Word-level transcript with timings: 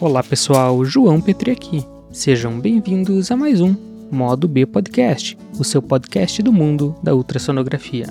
Olá 0.00 0.22
pessoal, 0.22 0.84
João 0.84 1.20
Petri 1.20 1.50
aqui. 1.50 1.84
Sejam 2.12 2.60
bem-vindos 2.60 3.32
a 3.32 3.36
mais 3.36 3.60
um 3.60 3.74
Modo 4.12 4.46
B 4.46 4.64
Podcast, 4.64 5.36
o 5.58 5.64
seu 5.64 5.82
podcast 5.82 6.40
do 6.40 6.52
mundo 6.52 6.94
da 7.02 7.16
ultrassonografia. 7.16 8.06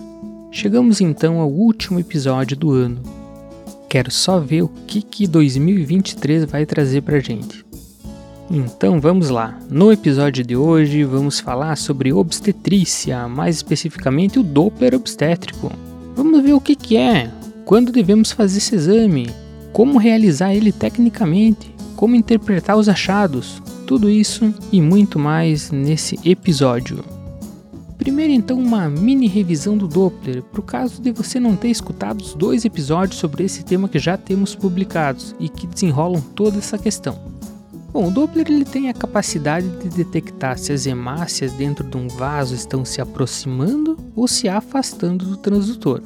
Chegamos 0.52 1.00
então 1.00 1.39
ao 1.39 1.50
último 1.50 1.97
episódio 1.97 2.58
do 2.58 2.73
ano. 2.73 3.02
Quero 3.88 4.12
só 4.12 4.38
ver 4.38 4.63
o 4.63 4.68
que, 4.86 5.02
que 5.02 5.26
2023 5.26 6.44
vai 6.44 6.66
trazer 6.66 7.04
pra 7.04 7.21
gente. 7.21 7.66
Então 8.52 8.99
vamos 8.99 9.30
lá. 9.30 9.58
No 9.70 9.90
episódio 9.90 10.44
de 10.44 10.58
hoje 10.58 11.05
vamos 11.05 11.40
falar 11.40 11.77
sobre 11.77 12.12
obstetrícia, 12.12 13.30
mais 13.30 13.55
especificamente 13.55 14.38
o 14.38 14.44
Doppler 14.44 14.94
obstétrico. 14.94 15.72
Vamos 16.17 16.44
ver 16.44 16.52
o 16.52 16.59
que, 16.59 16.76
que 16.76 16.98
é, 16.98 17.31
quando 17.63 17.94
devemos 17.94 18.34
fazer 18.34 18.58
esse 18.58 18.76
exame, 18.76 19.30
como 19.72 19.98
realizar 19.98 20.54
ele 20.54 20.73
tecnicamente, 20.73 21.77
como 21.98 22.16
interpretar 22.16 22.78
os 22.78 22.88
achados, 22.88 23.62
tudo 23.86 24.10
isso 24.10 24.54
e 24.72 24.80
muito 24.80 25.20
mais 25.20 25.72
nesse 25.72 26.18
episódio. 26.23 27.04
Primeiro, 27.98 28.32
então, 28.32 28.60
uma 28.60 28.88
mini 28.88 29.28
revisão 29.28 29.76
do 29.76 29.88
Doppler, 29.88 30.44
para 30.44 30.62
o 30.62 30.64
caso 30.64 31.02
de 31.02 31.12
você 31.12 31.40
não 31.40 31.56
ter 31.56 31.70
escutado 31.70 32.22
os 32.22 32.36
dois 32.36 32.64
episódios 32.64 33.20
sobre 33.20 33.44
esse 33.44 33.66
tema 33.66 33.90
que 33.90 33.98
já 33.98 34.16
temos 34.16 34.54
publicados 34.54 35.36
e 35.40 35.50
que 35.50 35.66
desenrolam 35.66 36.22
toda 36.22 36.60
essa 36.60 36.78
questão. 36.78 37.20
Bom, 37.92 38.09
o 38.09 38.12
Doppler 38.12 38.45
ele 38.48 38.64
tem 38.64 38.90
a 38.90 38.94
capacidade 38.94 39.68
de 39.68 39.90
detectar 39.90 40.59
se 40.59 40.72
as 40.72 40.86
hemácias 40.86 41.52
dentro 41.54 41.84
de 41.84 41.98
um 41.98 42.08
vaso 42.08 42.54
estão 42.54 42.86
se 42.86 43.02
aproximando 43.02 43.98
ou 44.16 44.28
se 44.28 44.48
afastando 44.48 45.26
do 45.26 45.38
transdutor. 45.38 46.02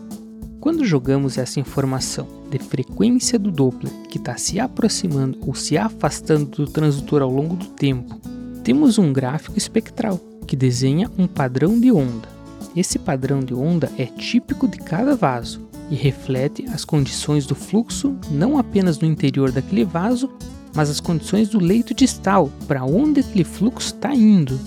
Quando 0.61 0.85
jogamos 0.85 1.39
essa 1.39 1.59
informação 1.59 2.27
de 2.51 2.59
frequência 2.59 3.39
do 3.39 3.49
Doppler 3.49 3.91
que 4.07 4.19
está 4.19 4.37
se 4.37 4.59
aproximando 4.59 5.39
ou 5.41 5.55
se 5.55 5.75
afastando 5.75 6.45
do 6.45 6.67
transdutor 6.67 7.23
ao 7.23 7.31
longo 7.31 7.55
do 7.55 7.65
tempo, 7.65 8.21
temos 8.63 8.99
um 8.99 9.11
gráfico 9.11 9.57
espectral 9.57 10.19
que 10.45 10.55
desenha 10.55 11.09
um 11.17 11.25
padrão 11.25 11.79
de 11.79 11.91
onda. 11.91 12.29
Esse 12.75 12.99
padrão 12.99 13.39
de 13.39 13.55
onda 13.55 13.91
é 13.97 14.05
típico 14.05 14.67
de 14.67 14.77
cada 14.77 15.15
vaso 15.15 15.67
e 15.89 15.95
reflete 15.95 16.63
as 16.67 16.85
condições 16.85 17.47
do 17.47 17.55
fluxo 17.55 18.15
não 18.29 18.55
apenas 18.55 18.99
no 18.99 19.07
interior 19.07 19.51
daquele 19.51 19.83
vaso, 19.83 20.29
mas 20.75 20.91
as 20.91 20.99
condições 20.99 21.49
do 21.49 21.59
leito 21.59 21.91
distal, 21.91 22.51
para 22.67 22.85
onde 22.85 23.21
aquele 23.21 23.43
fluxo 23.43 23.87
está 23.87 24.13
indo. 24.13 24.59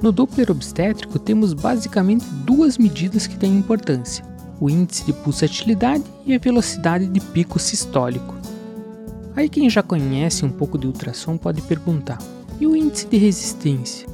No 0.00 0.12
Doppler 0.12 0.50
obstétrico 0.50 1.18
temos 1.18 1.52
basicamente 1.52 2.24
duas 2.46 2.78
medidas 2.78 3.26
que 3.26 3.36
têm 3.36 3.54
importância 3.54 4.29
o 4.60 4.68
índice 4.68 5.04
de 5.04 5.12
pulsatilidade 5.12 6.04
e 6.26 6.34
a 6.34 6.38
velocidade 6.38 7.06
de 7.06 7.20
pico 7.20 7.58
sistólico. 7.58 8.36
Aí 9.34 9.48
quem 9.48 9.70
já 9.70 9.82
conhece 9.82 10.44
um 10.44 10.50
pouco 10.50 10.76
de 10.76 10.86
ultrassom 10.86 11.36
pode 11.36 11.62
perguntar: 11.62 12.18
e 12.60 12.66
o 12.66 12.76
índice 12.76 13.06
de 13.06 13.16
resistência? 13.16 14.06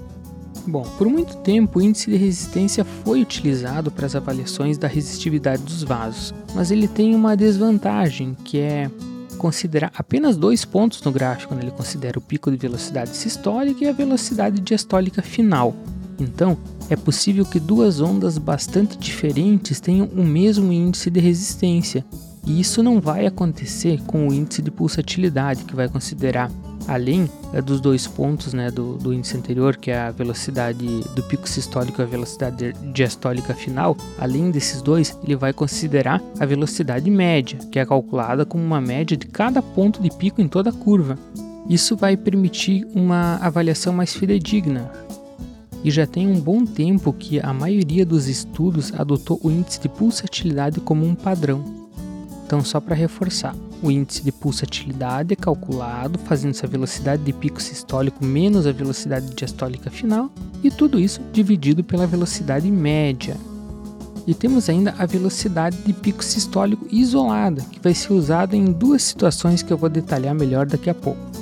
Bom, 0.66 0.83
por 0.98 1.08
muito 1.08 1.36
tempo 1.38 1.78
o 1.78 1.83
índice 1.83 2.11
de 2.11 2.16
resistência 2.16 2.84
foi 2.84 3.22
utilizado 3.22 3.91
para 3.91 4.06
as 4.06 4.16
avaliações 4.16 4.77
da 4.77 4.88
resistividade 4.88 5.62
dos 5.62 5.83
vasos, 5.83 6.34
mas 6.55 6.70
ele 6.70 6.88
tem 6.88 7.14
uma 7.14 7.36
desvantagem 7.36 8.36
que 8.44 8.58
é 8.58 8.91
considerar 9.38 9.92
apenas 9.97 10.36
dois 10.36 10.64
pontos 10.64 11.00
no 11.03 11.12
gráfico, 11.12 11.55
né? 11.55 11.60
ele 11.62 11.70
considera 11.70 12.19
o 12.19 12.22
pico 12.22 12.50
de 12.50 12.56
velocidade 12.56 13.10
sistólica 13.10 13.84
e 13.84 13.88
a 13.88 13.92
velocidade 13.92 14.60
diastólica 14.60 15.22
final. 15.22 15.77
Então, 16.19 16.56
é 16.89 16.97
possível 16.97 17.45
que 17.45 17.59
duas 17.59 18.01
ondas 18.01 18.39
bastante 18.39 18.97
diferentes 18.97 19.81
tenham 19.81 20.06
o 20.06 20.25
mesmo 20.25 20.73
índice 20.73 21.11
de 21.11 21.20
resistência, 21.20 22.05
e 22.47 22.61
isso 22.61 22.81
não 22.81 23.01
vai 23.01 23.27
acontecer 23.27 24.01
com 24.06 24.28
o 24.28 24.33
índice 24.33 24.62
de 24.62 24.70
pulsatilidade, 24.70 25.65
que 25.65 25.75
vai 25.75 25.89
considerar, 25.89 26.48
além 26.87 27.28
é, 27.53 27.61
dos 27.61 27.81
dois 27.81 28.06
pontos 28.06 28.55
né, 28.55 28.70
do, 28.70 28.97
do 28.97 29.12
índice 29.12 29.37
anterior, 29.37 29.77
que 29.77 29.91
é 29.91 29.98
a 29.98 30.12
velocidade 30.12 30.87
do 31.16 31.25
pico 31.25 31.49
sistólico 31.49 32.00
e 32.00 32.05
a 32.05 32.06
velocidade 32.06 32.72
diastólica 32.94 33.53
final, 33.53 33.97
além 34.16 34.53
desses 34.53 34.81
dois, 34.81 35.19
ele 35.25 35.34
vai 35.34 35.53
considerar 35.53 36.22
a 36.39 36.47
velocidade 36.47 37.10
média, 37.10 37.59
que 37.72 37.81
é 37.81 37.84
calculada 37.84 38.47
como 38.47 38.62
uma 38.62 38.81
média 38.81 39.16
de 39.16 39.27
cada 39.27 39.60
ponto 39.60 40.00
de 40.00 40.10
pico 40.10 40.41
em 40.41 40.47
toda 40.47 40.71
a 40.71 40.72
curva. 40.72 41.19
Isso 41.69 41.97
vai 41.97 42.16
permitir 42.16 42.87
uma 42.94 43.39
avaliação 43.39 43.93
mais 43.93 44.15
fidedigna, 44.15 44.89
e 45.86 45.91
já 45.92 46.04
tem 46.04 46.26
um 46.26 46.41
bom 46.41 46.66
tempo 46.66 47.12
que 47.12 47.38
a 47.38 47.52
maioria 47.52 48.04
dos 48.04 48.26
estudos 48.26 48.92
adotou 48.92 49.38
o 49.41 49.48
índice 49.52 49.78
de 49.78 49.88
pulsatilidade 49.88 50.80
como 50.80 51.06
um 51.06 51.14
padrão. 51.14 51.62
Então, 52.44 52.64
só 52.64 52.80
para 52.80 52.97
reforçar, 52.97 53.54
o 53.80 53.88
índice 53.88 54.24
de 54.24 54.32
pulsatilidade 54.32 55.32
é 55.32 55.36
calculado 55.36 56.19
fazendo-se 56.19 56.64
a 56.64 56.69
velocidade 56.69 57.22
de 57.22 57.32
pico 57.32 57.62
sistólico 57.62 58.24
menos 58.24 58.66
a 58.66 58.72
velocidade 58.72 59.32
diastólica 59.32 59.88
final, 59.88 60.28
e 60.60 60.72
tudo 60.72 60.98
isso 60.98 61.20
dividido 61.32 61.84
pela 61.84 62.04
velocidade 62.04 62.68
média. 62.68 63.36
E 64.26 64.34
temos 64.34 64.68
ainda 64.68 64.92
a 64.98 65.06
velocidade 65.06 65.76
de 65.86 65.92
pico 65.92 66.24
sistólico 66.24 66.84
isolada, 66.91 67.62
que 67.62 67.78
vai 67.78 67.94
ser 67.94 68.12
usada 68.12 68.56
em 68.56 68.72
duas 68.72 69.04
situações 69.04 69.62
que 69.62 69.72
eu 69.72 69.78
vou 69.78 69.88
detalhar 69.88 70.34
melhor 70.34 70.66
daqui 70.66 70.91
a 70.91 70.94
pouco. 70.94 71.35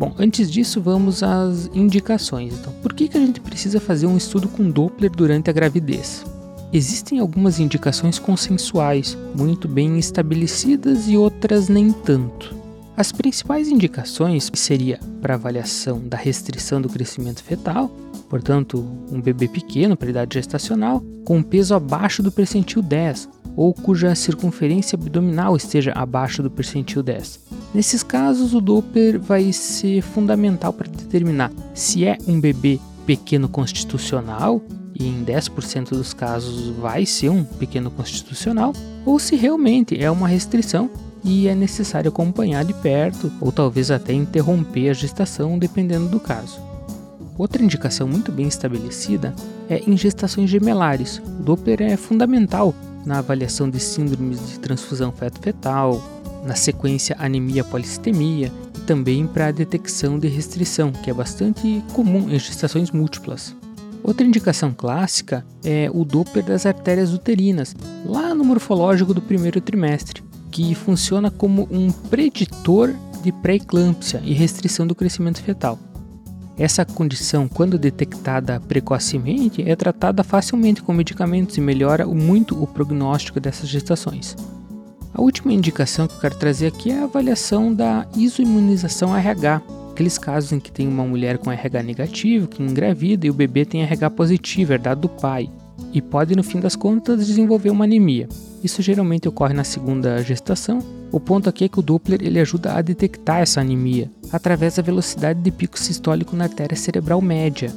Bom, 0.00 0.14
antes 0.18 0.50
disso, 0.50 0.80
vamos 0.80 1.22
às 1.22 1.66
indicações. 1.74 2.54
Então, 2.54 2.72
por 2.80 2.94
que, 2.94 3.06
que 3.06 3.18
a 3.18 3.20
gente 3.20 3.38
precisa 3.38 3.78
fazer 3.78 4.06
um 4.06 4.16
estudo 4.16 4.48
com 4.48 4.70
Doppler 4.70 5.10
durante 5.10 5.50
a 5.50 5.52
gravidez? 5.52 6.24
Existem 6.72 7.18
algumas 7.18 7.60
indicações 7.60 8.18
consensuais, 8.18 9.14
muito 9.36 9.68
bem 9.68 9.98
estabelecidas 9.98 11.06
e 11.06 11.18
outras 11.18 11.68
nem 11.68 11.92
tanto. 11.92 12.56
As 12.96 13.12
principais 13.12 13.68
indicações 13.68 14.50
seria 14.54 14.98
para 15.20 15.34
avaliação 15.34 16.00
da 16.08 16.16
restrição 16.16 16.80
do 16.80 16.88
crescimento 16.88 17.42
fetal, 17.42 17.90
portanto, 18.30 18.82
um 19.12 19.20
bebê 19.20 19.48
pequeno 19.48 19.98
para 19.98 20.08
idade 20.08 20.32
gestacional 20.32 21.04
com 21.26 21.42
peso 21.42 21.74
abaixo 21.74 22.22
do 22.22 22.32
percentil 22.32 22.80
10 22.80 23.28
ou 23.56 23.72
cuja 23.74 24.14
circunferência 24.14 24.96
abdominal 24.96 25.56
esteja 25.56 25.92
abaixo 25.94 26.42
do 26.42 26.50
percentil 26.50 27.02
10. 27.02 27.40
Nesses 27.74 28.02
casos, 28.02 28.54
o 28.54 28.60
Doppler 28.60 29.20
vai 29.20 29.52
ser 29.52 30.02
fundamental 30.02 30.72
para 30.72 30.90
determinar 30.90 31.52
se 31.74 32.04
é 32.04 32.18
um 32.26 32.40
bebê 32.40 32.80
pequeno 33.06 33.48
constitucional, 33.48 34.62
e 34.94 35.06
em 35.06 35.24
10% 35.24 35.90
dos 35.90 36.12
casos 36.12 36.68
vai 36.76 37.06
ser 37.06 37.30
um 37.30 37.42
pequeno 37.42 37.90
constitucional, 37.90 38.72
ou 39.06 39.18
se 39.18 39.34
realmente 39.34 40.02
é 40.02 40.10
uma 40.10 40.28
restrição 40.28 40.90
e 41.24 41.48
é 41.48 41.54
necessário 41.54 42.08
acompanhar 42.08 42.64
de 42.64 42.74
perto 42.74 43.32
ou 43.40 43.50
talvez 43.50 43.90
até 43.90 44.12
interromper 44.12 44.90
a 44.90 44.92
gestação, 44.92 45.58
dependendo 45.58 46.08
do 46.08 46.20
caso. 46.20 46.60
Outra 47.38 47.62
indicação 47.62 48.06
muito 48.06 48.30
bem 48.30 48.46
estabelecida 48.46 49.34
é 49.68 49.78
em 49.86 49.96
gestações 49.96 50.50
gemelares. 50.50 51.18
O 51.18 51.42
Doppler 51.42 51.80
é 51.80 51.96
fundamental 51.96 52.74
na 53.04 53.18
avaliação 53.18 53.68
de 53.68 53.80
síndromes 53.80 54.38
de 54.48 54.58
transfusão 54.58 55.12
feto-fetal, 55.12 56.02
na 56.44 56.54
sequência 56.54 57.16
anemia 57.18 57.64
polistemia 57.64 58.52
e 58.76 58.80
também 58.80 59.26
para 59.26 59.48
a 59.48 59.52
detecção 59.52 60.18
de 60.18 60.28
restrição, 60.28 60.92
que 60.92 61.10
é 61.10 61.14
bastante 61.14 61.82
comum 61.92 62.30
em 62.30 62.38
gestações 62.38 62.90
múltiplas. 62.90 63.54
Outra 64.02 64.26
indicação 64.26 64.72
clássica 64.72 65.44
é 65.62 65.90
o 65.92 66.04
Doppler 66.04 66.44
das 66.44 66.64
artérias 66.64 67.12
uterinas, 67.12 67.76
lá 68.06 68.34
no 68.34 68.44
morfológico 68.44 69.12
do 69.12 69.20
primeiro 69.20 69.60
trimestre, 69.60 70.22
que 70.50 70.74
funciona 70.74 71.30
como 71.30 71.68
um 71.70 71.90
preditor 71.92 72.94
de 73.22 73.30
pré-eclâmpsia 73.30 74.22
e 74.24 74.32
restrição 74.32 74.86
do 74.86 74.94
crescimento 74.94 75.42
fetal. 75.42 75.78
Essa 76.60 76.84
condição, 76.84 77.48
quando 77.48 77.78
detectada 77.78 78.60
precocemente, 78.60 79.66
é 79.66 79.74
tratada 79.74 80.22
facilmente 80.22 80.82
com 80.82 80.92
medicamentos 80.92 81.56
e 81.56 81.60
melhora 81.60 82.06
muito 82.06 82.62
o 82.62 82.66
prognóstico 82.66 83.40
dessas 83.40 83.66
gestações. 83.66 84.36
A 85.14 85.22
última 85.22 85.54
indicação 85.54 86.06
que 86.06 86.16
eu 86.16 86.20
quero 86.20 86.36
trazer 86.36 86.66
aqui 86.66 86.90
é 86.90 86.98
a 86.98 87.04
avaliação 87.04 87.72
da 87.72 88.06
isoimunização 88.14 89.16
RH, 89.16 89.62
aqueles 89.90 90.18
casos 90.18 90.52
em 90.52 90.60
que 90.60 90.70
tem 90.70 90.86
uma 90.86 91.02
mulher 91.02 91.38
com 91.38 91.50
RH 91.50 91.82
negativo 91.82 92.46
que 92.46 92.62
engravida 92.62 93.26
e 93.26 93.30
o 93.30 93.34
bebê 93.34 93.64
tem 93.64 93.80
RH 93.80 94.10
positivo, 94.10 94.74
herdado 94.74 95.00
do 95.00 95.08
pai, 95.08 95.48
e 95.94 96.02
pode 96.02 96.36
no 96.36 96.42
fim 96.42 96.60
das 96.60 96.76
contas 96.76 97.26
desenvolver 97.26 97.70
uma 97.70 97.86
anemia. 97.86 98.28
Isso 98.62 98.82
geralmente 98.82 99.26
ocorre 99.26 99.54
na 99.54 99.64
segunda 99.64 100.22
gestação. 100.22 100.99
O 101.12 101.18
ponto 101.18 101.48
aqui 101.48 101.64
é 101.64 101.68
que 101.68 101.78
o 101.80 101.82
Doppler 101.82 102.22
ele 102.22 102.38
ajuda 102.38 102.74
a 102.74 102.82
detectar 102.82 103.40
essa 103.40 103.60
anemia 103.60 104.10
através 104.32 104.76
da 104.76 104.82
velocidade 104.82 105.40
de 105.40 105.50
pico 105.50 105.78
sistólico 105.78 106.36
na 106.36 106.44
artéria 106.44 106.76
cerebral 106.76 107.20
média. 107.20 107.72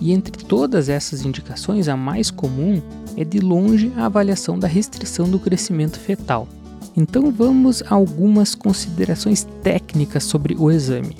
E 0.00 0.12
entre 0.12 0.44
todas 0.44 0.88
essas 0.88 1.24
indicações, 1.24 1.86
a 1.86 1.96
mais 1.96 2.32
comum 2.32 2.82
é 3.16 3.24
de 3.24 3.38
longe 3.38 3.92
a 3.96 4.06
avaliação 4.06 4.58
da 4.58 4.66
restrição 4.66 5.30
do 5.30 5.38
crescimento 5.38 6.00
fetal. 6.00 6.48
Então 6.96 7.30
vamos 7.30 7.80
a 7.82 7.94
algumas 7.94 8.56
considerações 8.56 9.46
técnicas 9.62 10.24
sobre 10.24 10.56
o 10.58 10.70
exame. 10.70 11.16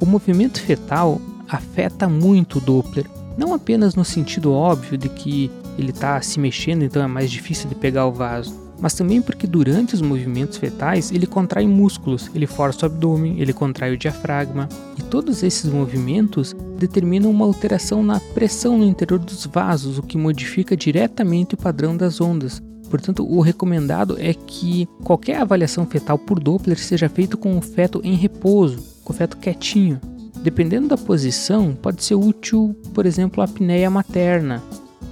O 0.00 0.06
movimento 0.06 0.60
fetal 0.60 1.20
afeta 1.46 2.08
muito 2.08 2.56
o 2.56 2.60
Doppler, 2.60 3.06
não 3.36 3.52
apenas 3.52 3.94
no 3.94 4.04
sentido 4.04 4.52
óbvio 4.52 4.96
de 4.96 5.10
que 5.10 5.50
ele 5.78 5.90
está 5.90 6.20
se 6.22 6.40
mexendo, 6.40 6.84
então 6.84 7.02
é 7.02 7.06
mais 7.06 7.30
difícil 7.30 7.68
de 7.68 7.74
pegar 7.74 8.06
o 8.06 8.12
vaso, 8.12 8.63
mas 8.80 8.94
também 8.94 9.22
porque 9.22 9.46
durante 9.46 9.94
os 9.94 10.00
movimentos 10.00 10.58
fetais 10.58 11.10
ele 11.10 11.26
contrai 11.26 11.66
músculos, 11.66 12.30
ele 12.34 12.46
força 12.46 12.86
o 12.86 12.90
abdômen, 12.90 13.40
ele 13.40 13.52
contrai 13.52 13.92
o 13.92 13.98
diafragma, 13.98 14.68
e 14.98 15.02
todos 15.02 15.42
esses 15.42 15.70
movimentos 15.70 16.54
determinam 16.78 17.30
uma 17.30 17.44
alteração 17.44 18.02
na 18.02 18.20
pressão 18.20 18.78
no 18.78 18.84
interior 18.84 19.18
dos 19.18 19.46
vasos, 19.46 19.98
o 19.98 20.02
que 20.02 20.18
modifica 20.18 20.76
diretamente 20.76 21.54
o 21.54 21.58
padrão 21.58 21.96
das 21.96 22.20
ondas. 22.20 22.62
Portanto, 22.90 23.26
o 23.26 23.40
recomendado 23.40 24.16
é 24.20 24.34
que 24.34 24.86
qualquer 25.02 25.40
avaliação 25.40 25.86
fetal 25.86 26.18
por 26.18 26.38
Doppler 26.38 26.78
seja 26.78 27.08
feito 27.08 27.36
com 27.36 27.56
o 27.56 27.60
feto 27.60 28.00
em 28.04 28.14
repouso, 28.14 28.78
com 29.02 29.12
o 29.12 29.16
feto 29.16 29.36
quietinho. 29.36 30.00
Dependendo 30.42 30.88
da 30.88 30.98
posição, 30.98 31.74
pode 31.74 32.04
ser 32.04 32.14
útil, 32.14 32.76
por 32.92 33.06
exemplo, 33.06 33.40
a 33.40 33.46
apneia 33.46 33.88
materna, 33.88 34.62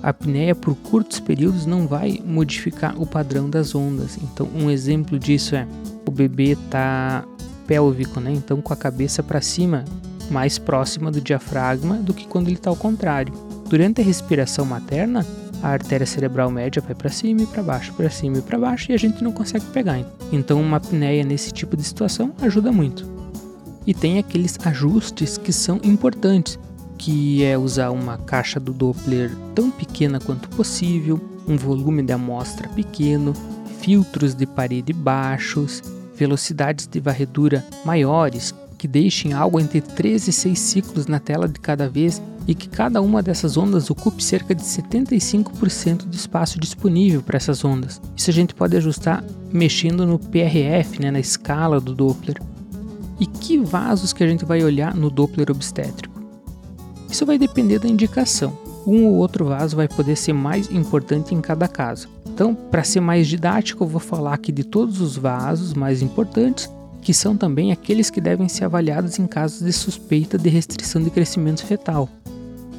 a 0.03 0.11
apneia 0.11 0.55
por 0.55 0.75
curtos 0.75 1.21
períodos 1.21 1.65
não 1.65 1.87
vai 1.87 2.21
modificar 2.25 3.01
o 3.01 3.07
padrão 3.07 3.49
das 3.49 3.75
ondas. 3.75 4.19
Então, 4.21 4.49
um 4.55 4.69
exemplo 4.69 5.19
disso 5.19 5.55
é 5.55 5.67
o 6.07 6.11
bebê 6.11 6.57
tá 6.69 7.25
pélvico, 7.67 8.19
né? 8.19 8.33
Então, 8.33 8.61
com 8.61 8.73
a 8.73 8.77
cabeça 8.77 9.23
para 9.23 9.41
cima, 9.41 9.85
mais 10.31 10.59
próxima 10.59 11.11
do 11.11 11.21
diafragma 11.21 11.97
do 11.97 12.13
que 12.13 12.27
quando 12.27 12.49
ele 12.49 12.57
está 12.57 12.69
ao 12.69 12.77
contrário. 12.77 13.33
Durante 13.69 14.01
a 14.01 14.05
respiração 14.05 14.65
materna, 14.65 15.25
a 15.63 15.69
artéria 15.69 16.07
cerebral 16.07 16.51
média 16.51 16.83
vai 16.83 16.95
para 16.95 17.09
cima 17.09 17.43
e 17.43 17.47
para 17.47 17.63
baixo, 17.63 17.95
para 17.95 18.11
cima 18.11 18.39
e 18.39 18.43
para 18.43 18.59
baixo 18.59 18.91
e 18.91 18.95
a 18.95 18.99
gente 18.99 19.23
não 19.23 19.31
consegue 19.31 19.65
pegar. 19.67 20.05
Então, 20.33 20.61
uma 20.61 20.79
apneia 20.79 21.25
nesse 21.25 21.53
tipo 21.53 21.77
de 21.77 21.85
situação 21.85 22.33
ajuda 22.43 22.73
muito. 22.73 23.09
E 23.87 23.95
tem 23.95 24.19
aqueles 24.19 24.59
ajustes 24.65 25.39
que 25.39 25.53
são 25.53 25.81
importantes 25.85 26.59
que 27.03 27.43
é 27.43 27.59
usar 27.59 27.91
uma 27.91 28.17
caixa 28.17 28.61
do 28.61 28.73
Doppler 28.73 29.33
tão 29.57 29.73
pequena 29.73 30.21
quanto 30.21 30.49
possível, 30.51 31.21
um 31.49 31.57
volume 31.57 32.01
de 32.01 32.13
amostra 32.13 32.69
pequeno, 32.69 33.35
filtros 33.81 34.37
de 34.37 34.47
parede 34.47 34.93
baixos, 34.93 35.83
velocidades 36.15 36.87
de 36.87 37.01
varredura 37.01 37.67
maiores, 37.85 38.55
que 38.79 38.87
deixem 38.87 39.33
algo 39.33 39.59
entre 39.59 39.81
3 39.81 40.29
e 40.29 40.33
6 40.33 40.57
ciclos 40.57 41.07
na 41.09 41.19
tela 41.19 41.49
de 41.49 41.59
cada 41.59 41.89
vez 41.89 42.23
e 42.47 42.55
que 42.55 42.69
cada 42.69 43.03
uma 43.03 43.21
dessas 43.21 43.57
ondas 43.57 43.91
ocupe 43.91 44.23
cerca 44.23 44.55
de 44.55 44.63
75% 44.63 46.05
do 46.05 46.15
espaço 46.15 46.61
disponível 46.61 47.21
para 47.21 47.37
essas 47.37 47.65
ondas. 47.65 48.01
Isso 48.17 48.31
a 48.31 48.33
gente 48.33 48.55
pode 48.55 48.77
ajustar 48.77 49.25
mexendo 49.53 50.07
no 50.07 50.21
PRF, 50.21 51.03
né, 51.03 51.11
na 51.11 51.19
escala 51.19 51.81
do 51.81 51.97
Doppler. 51.97 52.41
E 53.19 53.27
que 53.27 53.59
vasos 53.59 54.13
que 54.13 54.23
a 54.23 54.29
gente 54.29 54.45
vai 54.45 54.63
olhar 54.63 54.95
no 54.95 55.11
Doppler 55.11 55.51
obstétrico? 55.51 56.12
Isso 57.13 57.27
vai 57.27 57.37
depender 57.37 57.79
da 57.79 57.87
indicação. 57.87 58.57
Um 58.87 59.05
ou 59.05 59.17
outro 59.17 59.45
vaso 59.45 59.77
vai 59.77 59.87
poder 59.87 60.17
ser 60.17 60.33
mais 60.33 60.71
importante 60.71 61.35
em 61.35 61.43
cada 61.43 61.69
caso. 61.69 62.09
Então, 62.27 62.55
para 62.55 62.83
ser 62.83 63.01
mais 63.01 63.29
didático, 63.29 63.85
eu 63.85 63.87
vou 63.87 64.01
falar 64.01 64.33
aqui 64.33 64.51
de 64.51 64.65
todos 64.65 64.99
os 64.99 65.19
vasos 65.19 65.75
mais 65.75 66.01
importantes, 66.01 66.71
que 67.03 67.13
são 67.13 67.37
também 67.37 67.71
aqueles 67.71 68.09
que 68.09 68.19
devem 68.19 68.49
ser 68.49 68.65
avaliados 68.65 69.19
em 69.19 69.27
casos 69.27 69.63
de 69.63 69.73
suspeita 69.75 70.39
de 70.39 70.49
restrição 70.49 71.03
de 71.03 71.11
crescimento 71.11 71.67
fetal. 71.67 72.09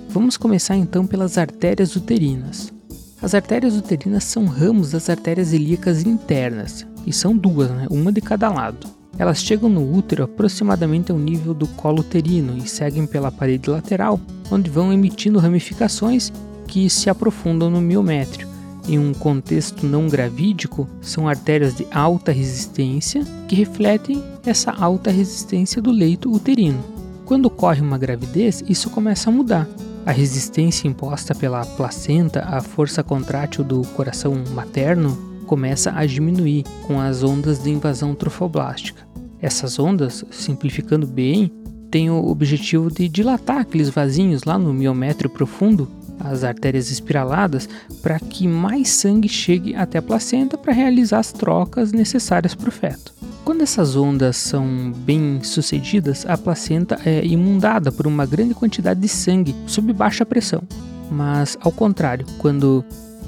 Vamos 0.09 0.35
começar 0.35 0.75
então 0.75 1.05
pelas 1.05 1.37
artérias 1.37 1.95
uterinas. 1.95 2.73
As 3.21 3.35
artérias 3.35 3.75
uterinas 3.75 4.23
são 4.23 4.45
ramos 4.45 4.91
das 4.91 5.11
artérias 5.11 5.53
ilíacas 5.53 6.01
internas, 6.01 6.87
e 7.05 7.13
são 7.13 7.37
duas, 7.37 7.69
né? 7.69 7.85
uma 7.91 8.11
de 8.11 8.19
cada 8.19 8.49
lado. 8.49 9.02
Elas 9.17 9.41
chegam 9.43 9.69
no 9.69 9.95
útero 9.95 10.23
aproximadamente 10.23 11.11
ao 11.11 11.19
nível 11.19 11.53
do 11.53 11.67
colo 11.67 11.99
uterino 11.99 12.57
e 12.57 12.67
seguem 12.67 13.05
pela 13.05 13.31
parede 13.31 13.69
lateral, 13.69 14.19
onde 14.51 14.69
vão 14.69 14.91
emitindo 14.91 15.39
ramificações 15.39 16.31
que 16.67 16.89
se 16.89 17.09
aprofundam 17.09 17.69
no 17.69 17.79
miométrio. 17.79 18.47
Em 18.87 18.99
um 18.99 19.13
contexto 19.13 19.85
não 19.85 20.09
gravídico, 20.09 20.89
são 21.01 21.27
artérias 21.27 21.75
de 21.75 21.87
alta 21.91 22.31
resistência 22.31 23.23
que 23.47 23.55
refletem 23.55 24.21
essa 24.45 24.71
alta 24.71 25.09
resistência 25.09 25.81
do 25.81 25.91
leito 25.91 26.31
uterino. 26.31 26.83
Quando 27.25 27.45
ocorre 27.45 27.81
uma 27.81 27.97
gravidez, 27.97 28.63
isso 28.67 28.89
começa 28.89 29.29
a 29.29 29.33
mudar. 29.33 29.67
A 30.05 30.11
resistência 30.11 30.87
imposta 30.87 31.33
pela 31.33 31.65
placenta 31.65 32.41
à 32.41 32.61
força 32.61 33.01
contrátil 33.01 33.63
do 33.63 33.81
coração 33.95 34.43
materno 34.53 35.32
começa 35.53 35.93
a 35.95 36.03
diminuir 36.03 36.63
com 36.87 36.99
as 36.99 37.21
ondas 37.21 37.61
de 37.61 37.69
invasão 37.69 38.15
trofoblástica. 38.15 39.07
Essas 39.39 39.77
ondas, 39.77 40.25
simplificando 40.31 41.05
bem, 41.05 41.51
têm 41.91 42.09
o 42.09 42.27
objetivo 42.27 42.89
de 42.89 43.07
dilatar 43.07 43.57
aqueles 43.59 43.87
vasinhos 43.87 44.45
lá 44.45 44.57
no 44.57 44.73
miométrio 44.73 45.29
profundo, 45.29 45.87
as 46.19 46.43
artérias 46.43 46.89
espiraladas, 46.89 47.69
para 48.01 48.19
que 48.19 48.47
mais 48.47 48.89
sangue 48.89 49.29
chegue 49.29 49.75
até 49.75 49.99
a 49.99 50.01
placenta 50.01 50.57
para 50.57 50.73
realizar 50.73 51.19
as 51.19 51.31
trocas 51.31 51.91
necessárias 51.91 52.55
para 52.55 52.69
o 52.69 52.71
feto. 52.71 53.13
Quando 53.45 53.61
essas 53.61 53.95
ondas 53.95 54.35
são 54.35 54.91
bem 55.05 55.39
sucedidas, 55.43 56.25
a 56.27 56.35
placenta 56.35 56.99
é 57.05 57.23
inundada 57.23 57.91
por 57.91 58.07
uma 58.07 58.25
grande 58.25 58.55
quantidade 58.55 58.99
de 58.99 59.07
sangue 59.07 59.53
sob 59.67 59.93
baixa 59.93 60.25
pressão. 60.25 60.63
Mas, 61.11 61.55
ao 61.61 61.71
contrário, 61.71 62.25
quando 62.39 62.83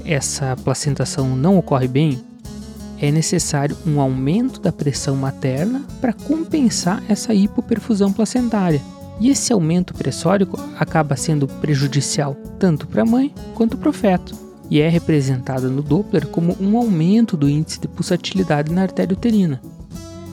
essa 0.06 0.56
placentação 0.56 1.36
não 1.36 1.58
ocorre 1.58 1.88
bem, 1.88 2.20
é 2.98 3.10
necessário 3.10 3.76
um 3.86 4.00
aumento 4.00 4.60
da 4.60 4.72
pressão 4.72 5.16
materna 5.16 5.84
para 6.00 6.12
compensar 6.12 7.02
essa 7.08 7.34
hipoperfusão 7.34 8.12
placentária. 8.12 8.80
E 9.18 9.30
esse 9.30 9.52
aumento 9.52 9.94
pressórico 9.94 10.58
acaba 10.78 11.16
sendo 11.16 11.46
prejudicial 11.46 12.34
tanto 12.58 12.86
para 12.86 13.02
a 13.02 13.06
mãe 13.06 13.34
quanto 13.54 13.76
para 13.76 13.88
o 13.88 13.92
feto, 13.92 14.34
e 14.70 14.80
é 14.80 14.88
representado 14.88 15.70
no 15.70 15.82
Doppler 15.82 16.26
como 16.26 16.56
um 16.60 16.76
aumento 16.76 17.36
do 17.36 17.48
índice 17.48 17.80
de 17.80 17.88
pulsatilidade 17.88 18.72
na 18.72 18.82
artéria 18.82 19.14
uterina. 19.14 19.60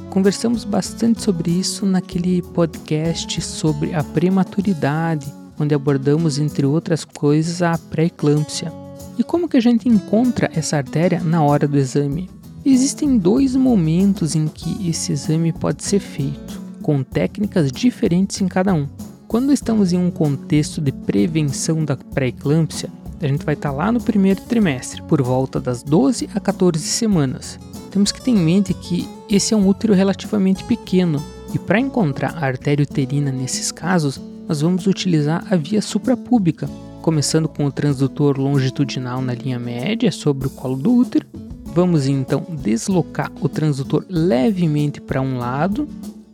Conversamos 0.10 0.64
bastante 0.64 1.22
sobre 1.22 1.50
isso 1.52 1.86
naquele 1.86 2.42
podcast 2.42 3.42
sobre 3.42 3.94
a 3.96 4.04
prematuridade, 4.04 5.34
onde 5.60 5.74
abordamos, 5.74 6.38
entre 6.38 6.66
outras 6.66 7.06
coisas, 7.06 7.62
a 7.62 7.78
pré-eclâmpsia. 7.78 8.83
E 9.18 9.24
como 9.24 9.48
que 9.48 9.58
a 9.58 9.62
gente 9.62 9.88
encontra 9.88 10.50
essa 10.54 10.78
artéria 10.78 11.22
na 11.22 11.44
hora 11.44 11.68
do 11.68 11.78
exame? 11.78 12.30
Existem 12.66 13.18
dois 13.18 13.56
momentos 13.56 14.36
em 14.36 14.48
que 14.48 14.90
esse 14.90 15.12
exame 15.12 15.52
pode 15.52 15.84
ser 15.84 16.00
feito, 16.00 16.60
com 16.82 17.04
técnicas 17.04 17.72
diferentes 17.72 18.42
em 18.42 18.48
cada 18.48 18.74
um. 18.74 18.88
Quando 19.28 19.54
estamos 19.54 19.94
em 19.94 19.98
um 19.98 20.10
contexto 20.10 20.80
de 20.82 20.92
prevenção 20.92 21.86
da 21.86 21.96
pré-eclâmpsia, 21.96 22.90
a 23.22 23.28
gente 23.28 23.46
vai 23.46 23.54
estar 23.54 23.72
lá 23.72 23.92
no 23.92 24.02
primeiro 24.02 24.42
trimestre, 24.42 25.02
por 25.04 25.22
volta 25.22 25.60
das 25.60 25.84
12 25.84 26.30
a 26.34 26.40
14 26.40 26.80
semanas. 26.80 27.60
Temos 27.92 28.12
que 28.12 28.22
ter 28.22 28.32
em 28.32 28.38
mente 28.38 28.74
que 28.74 29.08
esse 29.30 29.54
é 29.54 29.58
um 29.58 29.68
útero 29.68 29.94
relativamente 29.94 30.64
pequeno, 30.64 31.24
e 31.54 31.60
para 31.60 31.80
encontrar 31.80 32.36
a 32.36 32.46
artéria 32.46 32.84
uterina 32.84 33.32
nesses 33.32 33.72
casos, 33.72 34.20
nós 34.48 34.62
vamos 34.62 34.88
utilizar 34.88 35.46
a 35.50 35.56
via 35.56 35.82
suprapúbica, 35.82 36.70
começando 37.04 37.50
com 37.50 37.66
o 37.66 37.72
transdutor 37.72 38.40
longitudinal 38.40 39.22
na 39.22 39.34
linha 39.34 39.60
média 39.60 40.10
sobre 40.10 40.48
o 40.48 40.50
colo 40.50 40.78
do 40.78 40.96
útero. 40.96 41.28
Vamos 41.66 42.08
então 42.08 42.46
deslocar 42.50 43.30
o 43.42 43.50
transdutor 43.50 44.06
levemente 44.08 45.02
para 45.02 45.22
um 45.22 45.38
lado 45.38 45.86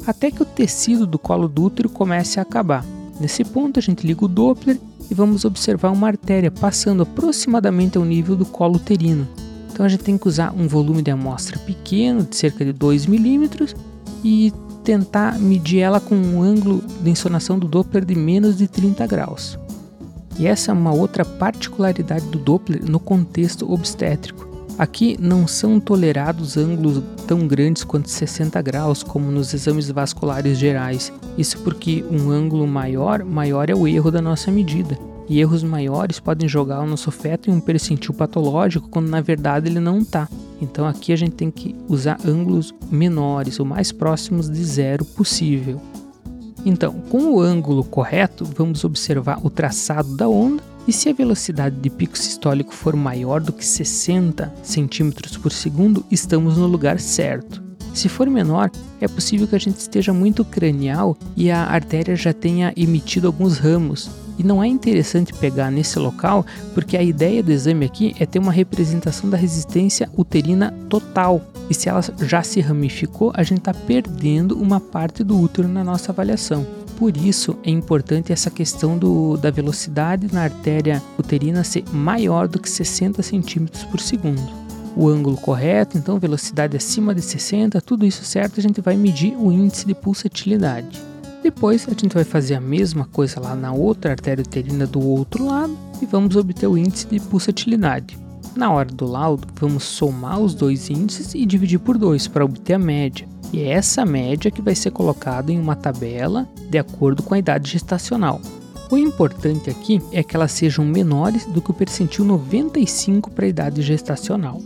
até 0.06 0.30
que 0.30 0.44
o 0.44 0.46
tecido 0.46 1.08
do 1.08 1.18
colo 1.18 1.48
do 1.48 1.64
útero 1.64 1.90
comece 1.90 2.40
a 2.40 2.44
acabar. 2.44 2.86
Nesse 3.20 3.44
ponto, 3.44 3.80
a 3.80 3.82
gente 3.82 4.06
liga 4.06 4.24
o 4.24 4.28
Doppler 4.28 4.80
e 5.10 5.14
vamos 5.16 5.44
observar 5.44 5.90
uma 5.90 6.06
artéria 6.06 6.52
passando 6.52 7.02
aproximadamente 7.02 7.98
ao 7.98 8.06
nível 8.06 8.36
do 8.36 8.46
colo 8.46 8.76
uterino. 8.76 9.28
Então 9.72 9.84
a 9.84 9.90
gente 9.90 10.04
tem 10.04 10.20
que 10.20 10.28
usar 10.28 10.54
um 10.56 10.68
volume 10.68 11.02
de 11.02 11.10
amostra 11.10 11.58
pequeno, 11.58 12.22
de 12.22 12.36
cerca 12.36 12.64
de 12.64 12.72
2 12.72 13.08
milímetros, 13.08 13.76
e 14.24 14.54
tentar 14.84 15.40
medir 15.40 15.80
ela 15.80 16.00
com 16.00 16.16
um 16.16 16.44
ângulo 16.44 16.84
de 17.02 17.10
insonação 17.10 17.58
do 17.58 17.68
Doppler 17.68 18.06
de 18.06 18.14
menos 18.14 18.56
de 18.56 18.68
30 18.68 19.08
graus. 19.08 19.58
E 20.40 20.48
essa 20.48 20.72
é 20.72 20.74
uma 20.74 20.94
outra 20.94 21.26
particularidade 21.26 22.26
do 22.28 22.40
Doppler 22.40 22.90
no 22.90 23.00
contexto 23.00 23.70
obstétrico. 23.72 24.48
Aqui 24.78 25.18
não 25.20 25.46
são 25.46 25.78
tolerados 25.78 26.56
ângulos 26.56 27.04
tão 27.28 27.46
grandes 27.46 27.84
quanto 27.84 28.10
60 28.10 28.62
graus 28.62 29.04
como 29.04 29.30
nos 29.30 29.54
exames 29.54 29.92
vasculares 29.92 30.58
gerais. 30.58 31.12
Isso 31.38 31.60
porque 31.60 32.06
um 32.10 32.32
ângulo 32.32 32.66
maior, 32.66 33.26
maior 33.26 33.70
é 33.70 33.76
o 33.76 33.86
erro 33.86 34.10
da 34.10 34.22
nossa 34.22 34.50
medida. 34.50 34.98
E 35.28 35.42
erros 35.42 35.64
maiores 35.64 36.22
podem 36.22 36.48
jogar 36.48 36.80
o 36.80 36.88
nosso 36.88 37.12
feto 37.12 37.50
em 37.50 37.54
um 37.54 37.60
percentil 37.60 38.14
patológico 38.14 38.88
quando 38.88 39.10
na 39.10 39.20
verdade 39.20 39.68
ele 39.68 39.82
não 39.82 40.00
está. 40.00 40.30
Então 40.62 40.88
aqui 40.88 41.12
a 41.12 41.18
gente 41.18 41.34
tem 41.34 41.52
que 41.52 41.76
usar 41.90 42.18
ângulos 42.26 42.74
menores, 42.90 43.60
o 43.60 43.66
mais 43.66 43.92
próximos 43.92 44.50
de 44.50 44.64
zero 44.64 45.04
possível. 45.04 45.82
Então, 46.66 46.94
com 47.10 47.34
o 47.34 47.42
ângulo 47.42 47.84
correto, 47.84 48.46
vamos 48.46 48.84
observar 48.84 49.40
o 49.44 49.50
traçado 49.50 50.16
da 50.16 50.28
onda 50.28 50.62
e 50.88 50.94
se 50.94 51.10
a 51.10 51.14
velocidade 51.14 51.76
de 51.76 51.90
pico 51.90 52.18
sistólico 52.18 52.74
for 52.74 52.96
maior 52.96 53.42
do 53.42 53.54
que 53.54 53.66
60 53.66 54.54
cm 54.64 55.12
por 55.42 55.52
segundo, 55.52 56.06
estamos 56.10 56.58
no 56.58 56.68
lugar 56.68 57.00
certo. 57.00 57.64
Se 57.94 58.08
for 58.08 58.30
menor, 58.30 58.72
é 59.02 59.08
possível 59.08 59.48
que 59.48 59.56
a 59.56 59.60
gente 59.60 59.78
esteja 59.78 60.14
muito 60.14 60.46
cranial 60.46 61.18
e 61.36 61.52
a 61.52 61.64
artéria 61.64 62.16
já 62.16 62.34
tenha 62.34 62.74
emitido 62.76 63.28
alguns 63.28 63.58
ramos. 63.58 64.10
E 64.40 64.44
não 64.44 64.64
é 64.64 64.68
interessante 64.68 65.34
pegar 65.34 65.70
nesse 65.70 66.00
local, 66.00 66.46
porque 66.74 66.96
a 66.96 67.04
ideia 67.04 67.44
do 67.44 67.52
exame 67.52 67.86
aqui 67.86 68.16
é 68.18 68.26
ter 68.26 68.40
uma 68.40 68.54
representação 68.54 69.30
da 69.30 69.36
resistência 69.36 70.10
uterina 70.18 70.74
total. 70.88 71.42
E 71.70 71.74
se 71.74 71.90
ela 71.90 72.02
já 72.22 72.42
se 72.42 72.62
ramificou, 72.62 73.34
a 73.36 73.44
gente 73.44 73.60
está 73.60 73.74
perdendo 73.74 74.58
uma 74.58 74.80
parte 74.80 75.26
do 75.26 75.38
útero 75.38 75.68
na 75.68 75.84
nossa 75.84 76.14
avaliação. 76.14 76.66
Por 76.98 77.16
isso 77.18 77.58
é 77.64 77.70
importante 77.70 78.32
essa 78.32 78.50
questão 78.50 78.98
do, 78.98 79.36
da 79.36 79.52
velocidade 79.52 80.28
na 80.34 80.44
artéria 80.44 81.04
uterina 81.18 81.64
ser 81.64 81.84
maior 81.92 82.48
do 82.48 82.60
que 82.60 82.70
60 82.70 83.22
centímetros 83.22 83.84
por 83.84 84.00
segundo. 84.00 84.42
O 84.96 85.08
ângulo 85.10 85.36
correto, 85.36 85.98
então 85.98 86.18
velocidade 86.18 86.78
acima 86.78 87.14
de 87.14 87.22
60, 87.22 87.80
tudo 87.82 88.06
isso 88.06 88.24
certo, 88.24 88.60
a 88.60 88.64
gente 88.64 88.80
vai 88.80 88.96
medir 88.96 89.36
o 89.38 89.52
índice 89.52 89.86
de 89.86 89.94
pulsatilidade. 89.94 91.09
Depois 91.50 91.88
a 91.88 91.90
gente 91.90 92.14
vai 92.14 92.24
fazer 92.24 92.54
a 92.54 92.62
mesma 92.62 93.06
coisa 93.06 93.40
lá 93.40 93.56
na 93.56 93.74
outra 93.74 94.12
artéria 94.12 94.44
uterina 94.44 94.86
do 94.86 95.04
outro 95.04 95.48
lado 95.48 95.76
e 96.00 96.06
vamos 96.06 96.36
obter 96.36 96.68
o 96.68 96.78
índice 96.78 97.08
de 97.08 97.20
pulsatilidade. 97.20 98.16
Na 98.56 98.72
hora 98.72 98.88
do 98.88 99.08
laudo, 99.08 99.48
vamos 99.60 99.84
somar 99.84 100.40
os 100.40 100.54
dois 100.54 100.92
índices 100.92 101.34
e 101.34 101.48
dividir 101.48 101.80
por 101.80 101.98
2 101.98 102.28
para 102.28 102.46
obter 102.46 102.76
a 102.76 102.80
média. 102.80 103.28
E 103.52 103.62
é 103.62 103.70
essa 103.70 104.06
média 104.06 104.52
que 104.52 104.62
vai 104.62 104.76
ser 104.76 104.92
colocada 104.92 105.52
em 105.52 105.60
uma 105.60 105.76
tabela 105.76 106.48
de 106.70 106.78
acordo 106.78 107.24
com 107.24 107.34
a 107.34 107.40
idade 107.40 107.72
gestacional. 107.72 108.40
O 108.92 108.96
importante 108.96 109.72
aqui 109.72 110.00
é 110.12 110.22
que 110.22 110.36
elas 110.36 110.52
sejam 110.52 110.86
menores 110.86 111.46
do 111.46 111.64
que 111.64 111.72
o 111.72 111.74
percentil 111.74 112.26
95 112.26 113.32
para 113.32 113.46
a 113.46 113.50
idade 113.50 113.82
gestacional. 113.82 114.62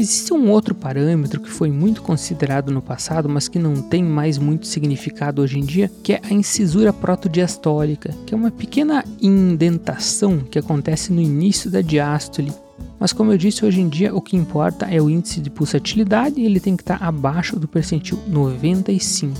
Existe 0.00 0.32
um 0.32 0.48
outro 0.48 0.74
parâmetro 0.74 1.38
que 1.38 1.50
foi 1.50 1.70
muito 1.70 2.00
considerado 2.00 2.72
no 2.72 2.80
passado, 2.80 3.28
mas 3.28 3.48
que 3.48 3.58
não 3.58 3.82
tem 3.82 4.02
mais 4.02 4.38
muito 4.38 4.66
significado 4.66 5.42
hoje 5.42 5.58
em 5.58 5.62
dia, 5.62 5.90
que 6.02 6.14
é 6.14 6.22
a 6.24 6.32
incisura 6.32 6.90
protodiastólica, 6.90 8.14
que 8.24 8.32
é 8.32 8.36
uma 8.36 8.50
pequena 8.50 9.04
indentação 9.20 10.38
que 10.38 10.58
acontece 10.58 11.12
no 11.12 11.20
início 11.20 11.70
da 11.70 11.82
diástole. 11.82 12.50
Mas 12.98 13.12
como 13.12 13.30
eu 13.30 13.36
disse, 13.36 13.62
hoje 13.62 13.82
em 13.82 13.90
dia 13.90 14.14
o 14.14 14.22
que 14.22 14.38
importa 14.38 14.86
é 14.86 15.02
o 15.02 15.10
índice 15.10 15.38
de 15.38 15.50
pulsatilidade 15.50 16.40
e 16.40 16.46
ele 16.46 16.60
tem 16.60 16.78
que 16.78 16.82
estar 16.82 17.02
abaixo 17.02 17.60
do 17.60 17.68
percentil 17.68 18.18
95. 18.26 19.36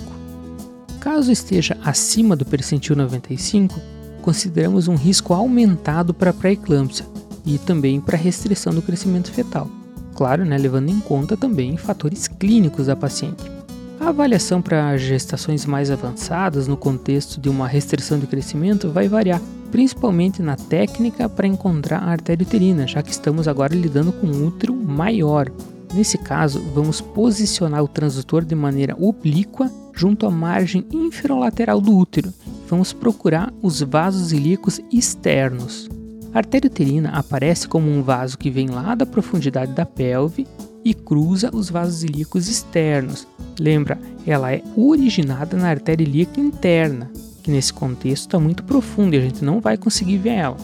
Caso 1.00 1.32
esteja 1.32 1.78
acima 1.82 2.36
do 2.36 2.44
percentil 2.44 2.94
95, 2.94 3.80
consideramos 4.20 4.88
um 4.88 4.94
risco 4.94 5.32
aumentado 5.32 6.12
para 6.12 6.34
pré-eclâmpsia 6.34 7.06
e 7.46 7.56
também 7.56 7.98
para 7.98 8.18
restrição 8.18 8.74
do 8.74 8.82
crescimento 8.82 9.32
fetal 9.32 9.79
claro, 10.20 10.44
né, 10.44 10.58
levando 10.58 10.90
em 10.90 11.00
conta 11.00 11.34
também 11.34 11.78
fatores 11.78 12.28
clínicos 12.28 12.88
da 12.88 12.94
paciente. 12.94 13.42
A 13.98 14.10
avaliação 14.10 14.60
para 14.60 14.94
gestações 14.98 15.64
mais 15.64 15.90
avançadas 15.90 16.68
no 16.68 16.76
contexto 16.76 17.40
de 17.40 17.48
uma 17.48 17.66
restrição 17.66 18.18
de 18.18 18.26
crescimento 18.26 18.90
vai 18.90 19.08
variar, 19.08 19.40
principalmente 19.72 20.42
na 20.42 20.56
técnica 20.56 21.26
para 21.26 21.46
encontrar 21.46 22.00
a 22.00 22.10
artéria 22.10 22.44
uterina, 22.44 22.86
já 22.86 23.02
que 23.02 23.10
estamos 23.10 23.48
agora 23.48 23.74
lidando 23.74 24.12
com 24.12 24.26
um 24.26 24.46
útero 24.46 24.74
maior. 24.74 25.50
Nesse 25.94 26.18
caso, 26.18 26.60
vamos 26.74 27.00
posicionar 27.00 27.82
o 27.82 27.88
transdutor 27.88 28.44
de 28.44 28.54
maneira 28.54 28.94
oblíqua 29.00 29.72
junto 29.94 30.26
à 30.26 30.30
margem 30.30 30.84
inferolateral 30.92 31.80
do 31.80 31.96
útero. 31.96 32.30
Vamos 32.68 32.92
procurar 32.92 33.50
os 33.62 33.80
vasos 33.80 34.32
ilíacos 34.32 34.82
externos. 34.92 35.88
A 36.32 36.38
artéria 36.38 36.68
uterina 36.68 37.10
aparece 37.10 37.66
como 37.66 37.90
um 37.90 38.02
vaso 38.02 38.38
que 38.38 38.50
vem 38.50 38.68
lá 38.68 38.94
da 38.94 39.04
profundidade 39.04 39.72
da 39.72 39.84
pelve 39.84 40.46
e 40.84 40.94
cruza 40.94 41.50
os 41.52 41.68
vasos 41.68 42.04
ilíacos 42.04 42.48
externos. 42.48 43.26
Lembra, 43.58 43.98
ela 44.24 44.52
é 44.52 44.62
originada 44.76 45.56
na 45.56 45.68
artéria 45.68 46.04
ilíaca 46.04 46.40
interna, 46.40 47.10
que 47.42 47.50
nesse 47.50 47.72
contexto 47.72 48.26
está 48.26 48.38
muito 48.38 48.62
profunda 48.62 49.16
e 49.16 49.18
a 49.18 49.22
gente 49.22 49.44
não 49.44 49.60
vai 49.60 49.76
conseguir 49.76 50.18
ver 50.18 50.34
ela. 50.34 50.56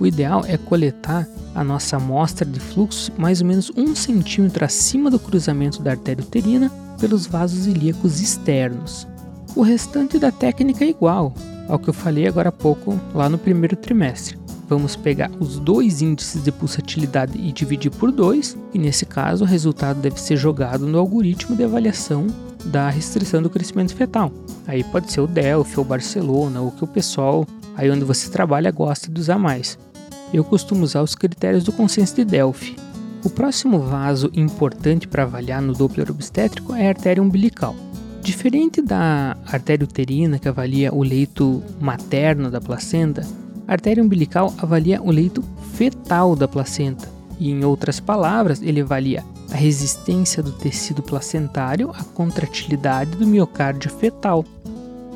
O 0.00 0.06
ideal 0.06 0.42
é 0.46 0.56
coletar 0.56 1.28
a 1.54 1.62
nossa 1.62 1.98
amostra 1.98 2.46
de 2.46 2.58
fluxo 2.58 3.12
mais 3.18 3.42
ou 3.42 3.46
menos 3.46 3.70
um 3.76 3.94
centímetro 3.94 4.64
acima 4.64 5.10
do 5.10 5.18
cruzamento 5.18 5.82
da 5.82 5.90
artéria 5.90 6.24
uterina 6.24 6.70
pelos 6.98 7.26
vasos 7.26 7.66
ilíacos 7.66 8.22
externos. 8.22 9.06
O 9.54 9.60
restante 9.60 10.18
da 10.18 10.32
técnica 10.32 10.82
é 10.82 10.88
igual 10.88 11.34
ao 11.68 11.78
que 11.78 11.90
eu 11.90 11.94
falei 11.94 12.26
agora 12.26 12.48
há 12.48 12.52
pouco 12.52 12.98
lá 13.14 13.28
no 13.28 13.38
primeiro 13.38 13.76
trimestre 13.76 14.39
vamos 14.70 14.94
pegar 14.94 15.28
os 15.40 15.58
dois 15.58 16.00
índices 16.00 16.44
de 16.44 16.52
pulsatilidade 16.52 17.36
e 17.36 17.50
dividir 17.50 17.90
por 17.90 18.12
dois, 18.12 18.56
e 18.72 18.78
nesse 18.78 19.04
caso 19.04 19.42
o 19.42 19.46
resultado 19.46 20.00
deve 20.00 20.20
ser 20.20 20.36
jogado 20.36 20.86
no 20.86 20.96
algoritmo 20.96 21.56
de 21.56 21.64
avaliação 21.64 22.28
da 22.66 22.88
restrição 22.88 23.42
do 23.42 23.50
crescimento 23.50 23.92
fetal. 23.92 24.32
Aí 24.68 24.84
pode 24.84 25.10
ser 25.10 25.22
o 25.22 25.26
Delphi 25.26 25.80
ou 25.80 25.84
Barcelona, 25.84 26.60
ou 26.60 26.70
que 26.70 26.84
o 26.84 26.86
pessoal 26.86 27.44
aí 27.76 27.90
onde 27.90 28.04
você 28.04 28.30
trabalha 28.30 28.70
gosta 28.70 29.10
de 29.10 29.20
usar 29.20 29.38
mais. 29.38 29.76
Eu 30.32 30.44
costumo 30.44 30.84
usar 30.84 31.02
os 31.02 31.16
critérios 31.16 31.64
do 31.64 31.72
consenso 31.72 32.14
de 32.14 32.24
Delphi. 32.24 32.76
O 33.24 33.28
próximo 33.28 33.80
vaso 33.80 34.30
importante 34.32 35.08
para 35.08 35.24
avaliar 35.24 35.60
no 35.60 35.72
Doppler 35.72 36.08
obstétrico 36.10 36.74
é 36.76 36.86
a 36.86 36.90
artéria 36.90 37.22
umbilical. 37.22 37.74
Diferente 38.22 38.80
da 38.80 39.36
artéria 39.46 39.84
uterina, 39.84 40.38
que 40.38 40.48
avalia 40.48 40.94
o 40.94 41.02
leito 41.02 41.60
materno 41.80 42.50
da 42.50 42.60
placenta, 42.60 43.26
a 43.70 43.74
artéria 43.74 44.02
umbilical 44.02 44.52
avalia 44.58 45.00
o 45.00 45.12
leito 45.12 45.44
fetal 45.74 46.34
da 46.34 46.48
placenta, 46.48 47.08
e 47.38 47.52
em 47.52 47.64
outras 47.64 48.00
palavras, 48.00 48.60
ele 48.60 48.80
avalia 48.80 49.22
a 49.48 49.54
resistência 49.54 50.42
do 50.42 50.50
tecido 50.50 51.00
placentário 51.04 51.88
à 51.92 52.02
contratilidade 52.02 53.12
do 53.12 53.24
miocárdio 53.24 53.88
fetal. 53.88 54.44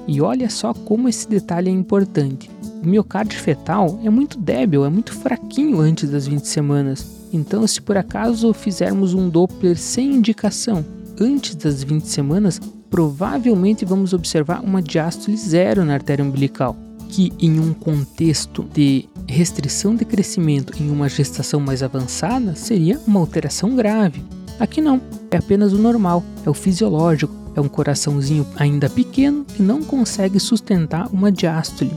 E 0.06 0.20
olha 0.20 0.48
só 0.48 0.72
como 0.72 1.08
esse 1.08 1.28
detalhe 1.28 1.68
é 1.68 1.72
importante. 1.72 2.48
O 2.80 2.86
miocárdio 2.86 3.40
fetal 3.40 3.98
é 4.04 4.08
muito 4.08 4.38
débil, 4.38 4.84
é 4.84 4.88
muito 4.88 5.12
fraquinho 5.12 5.80
antes 5.80 6.08
das 6.08 6.28
20 6.28 6.44
semanas. 6.44 7.04
Então, 7.32 7.66
se 7.66 7.82
por 7.82 7.96
acaso 7.96 8.54
fizermos 8.54 9.14
um 9.14 9.28
Doppler 9.28 9.76
sem 9.76 10.14
indicação 10.14 10.84
antes 11.20 11.56
das 11.56 11.82
20 11.82 12.04
semanas, 12.04 12.60
provavelmente 12.88 13.84
vamos 13.84 14.12
observar 14.12 14.60
uma 14.60 14.80
diástole 14.80 15.36
zero 15.36 15.84
na 15.84 15.94
artéria 15.94 16.24
umbilical 16.24 16.83
que 17.14 17.32
em 17.38 17.60
um 17.60 17.72
contexto 17.72 18.64
de 18.74 19.08
restrição 19.28 19.94
de 19.94 20.04
crescimento 20.04 20.82
em 20.82 20.90
uma 20.90 21.08
gestação 21.08 21.60
mais 21.60 21.80
avançada 21.80 22.56
seria 22.56 23.00
uma 23.06 23.20
alteração 23.20 23.76
grave. 23.76 24.24
Aqui 24.58 24.80
não, 24.80 25.00
é 25.30 25.36
apenas 25.36 25.72
o 25.72 25.78
normal, 25.78 26.24
é 26.44 26.50
o 26.50 26.54
fisiológico, 26.54 27.32
é 27.54 27.60
um 27.60 27.68
coraçãozinho 27.68 28.44
ainda 28.56 28.90
pequeno 28.90 29.44
que 29.44 29.62
não 29.62 29.84
consegue 29.84 30.40
sustentar 30.40 31.08
uma 31.12 31.30
diástole. 31.30 31.92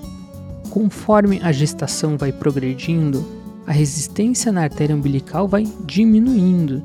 Conforme 0.69 1.39
a 1.41 1.51
gestação 1.51 2.15
vai 2.15 2.31
progredindo, 2.31 3.27
a 3.65 3.71
resistência 3.71 4.51
na 4.51 4.61
artéria 4.61 4.95
umbilical 4.95 5.47
vai 5.47 5.63
diminuindo 5.83 6.83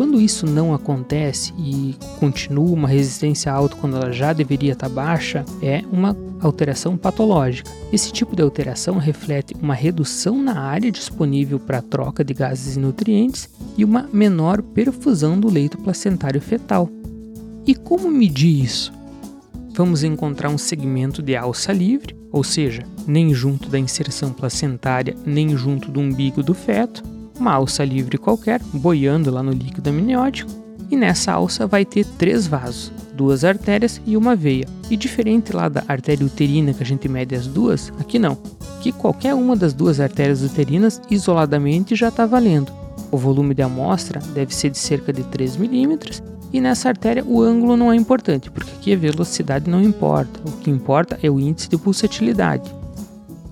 quando 0.00 0.18
isso 0.18 0.46
não 0.46 0.72
acontece 0.72 1.52
e 1.58 1.94
continua 2.18 2.72
uma 2.72 2.88
resistência 2.88 3.52
alta 3.52 3.76
quando 3.76 3.96
ela 3.96 4.10
já 4.10 4.32
deveria 4.32 4.72
estar 4.72 4.88
baixa, 4.88 5.44
é 5.60 5.82
uma 5.92 6.16
alteração 6.40 6.96
patológica. 6.96 7.70
Esse 7.92 8.10
tipo 8.10 8.34
de 8.34 8.40
alteração 8.40 8.96
reflete 8.96 9.54
uma 9.60 9.74
redução 9.74 10.42
na 10.42 10.58
área 10.58 10.90
disponível 10.90 11.60
para 11.60 11.82
troca 11.82 12.24
de 12.24 12.32
gases 12.32 12.76
e 12.76 12.80
nutrientes 12.80 13.46
e 13.76 13.84
uma 13.84 14.08
menor 14.10 14.62
perfusão 14.62 15.38
do 15.38 15.50
leito 15.50 15.76
placentário 15.76 16.40
fetal. 16.40 16.88
E 17.66 17.74
como 17.74 18.10
medir 18.10 18.64
isso? 18.64 18.94
Vamos 19.74 20.02
encontrar 20.02 20.48
um 20.48 20.56
segmento 20.56 21.20
de 21.20 21.36
alça 21.36 21.74
livre, 21.74 22.16
ou 22.32 22.42
seja, 22.42 22.84
nem 23.06 23.34
junto 23.34 23.68
da 23.68 23.78
inserção 23.78 24.32
placentária, 24.32 25.14
nem 25.26 25.54
junto 25.58 25.90
do 25.90 26.00
umbigo 26.00 26.42
do 26.42 26.54
feto, 26.54 27.02
uma 27.40 27.54
alça 27.54 27.82
livre 27.84 28.18
qualquer, 28.18 28.60
boiando 28.72 29.30
lá 29.30 29.42
no 29.42 29.52
líquido 29.52 29.88
amniótico, 29.88 30.50
e 30.90 30.96
nessa 30.96 31.32
alça 31.32 31.66
vai 31.66 31.84
ter 31.84 32.04
três 32.04 32.46
vasos, 32.46 32.92
duas 33.14 33.44
artérias 33.44 34.00
e 34.06 34.16
uma 34.16 34.36
veia. 34.36 34.68
E 34.90 34.96
diferente 34.96 35.54
lá 35.54 35.68
da 35.68 35.82
artéria 35.88 36.26
uterina 36.26 36.74
que 36.74 36.82
a 36.82 36.86
gente 36.86 37.08
mede 37.08 37.34
as 37.34 37.46
duas, 37.46 37.92
aqui 37.98 38.18
não, 38.18 38.36
que 38.82 38.92
qualquer 38.92 39.34
uma 39.34 39.56
das 39.56 39.72
duas 39.72 40.00
artérias 40.00 40.42
uterinas 40.42 41.00
isoladamente 41.10 41.94
já 41.94 42.08
está 42.08 42.26
valendo. 42.26 42.72
O 43.10 43.16
volume 43.16 43.54
de 43.54 43.62
amostra 43.62 44.20
deve 44.34 44.54
ser 44.54 44.70
de 44.70 44.78
cerca 44.78 45.12
de 45.12 45.22
3 45.24 45.56
milímetros 45.56 46.22
e 46.52 46.60
nessa 46.60 46.88
artéria 46.88 47.24
o 47.24 47.40
ângulo 47.40 47.76
não 47.76 47.92
é 47.92 47.96
importante, 47.96 48.50
porque 48.50 48.70
aqui 48.72 48.92
a 48.92 48.96
velocidade 48.96 49.70
não 49.70 49.82
importa, 49.82 50.40
o 50.46 50.52
que 50.52 50.70
importa 50.70 51.18
é 51.22 51.30
o 51.30 51.40
índice 51.40 51.68
de 51.68 51.78
pulsatilidade. 51.78 52.74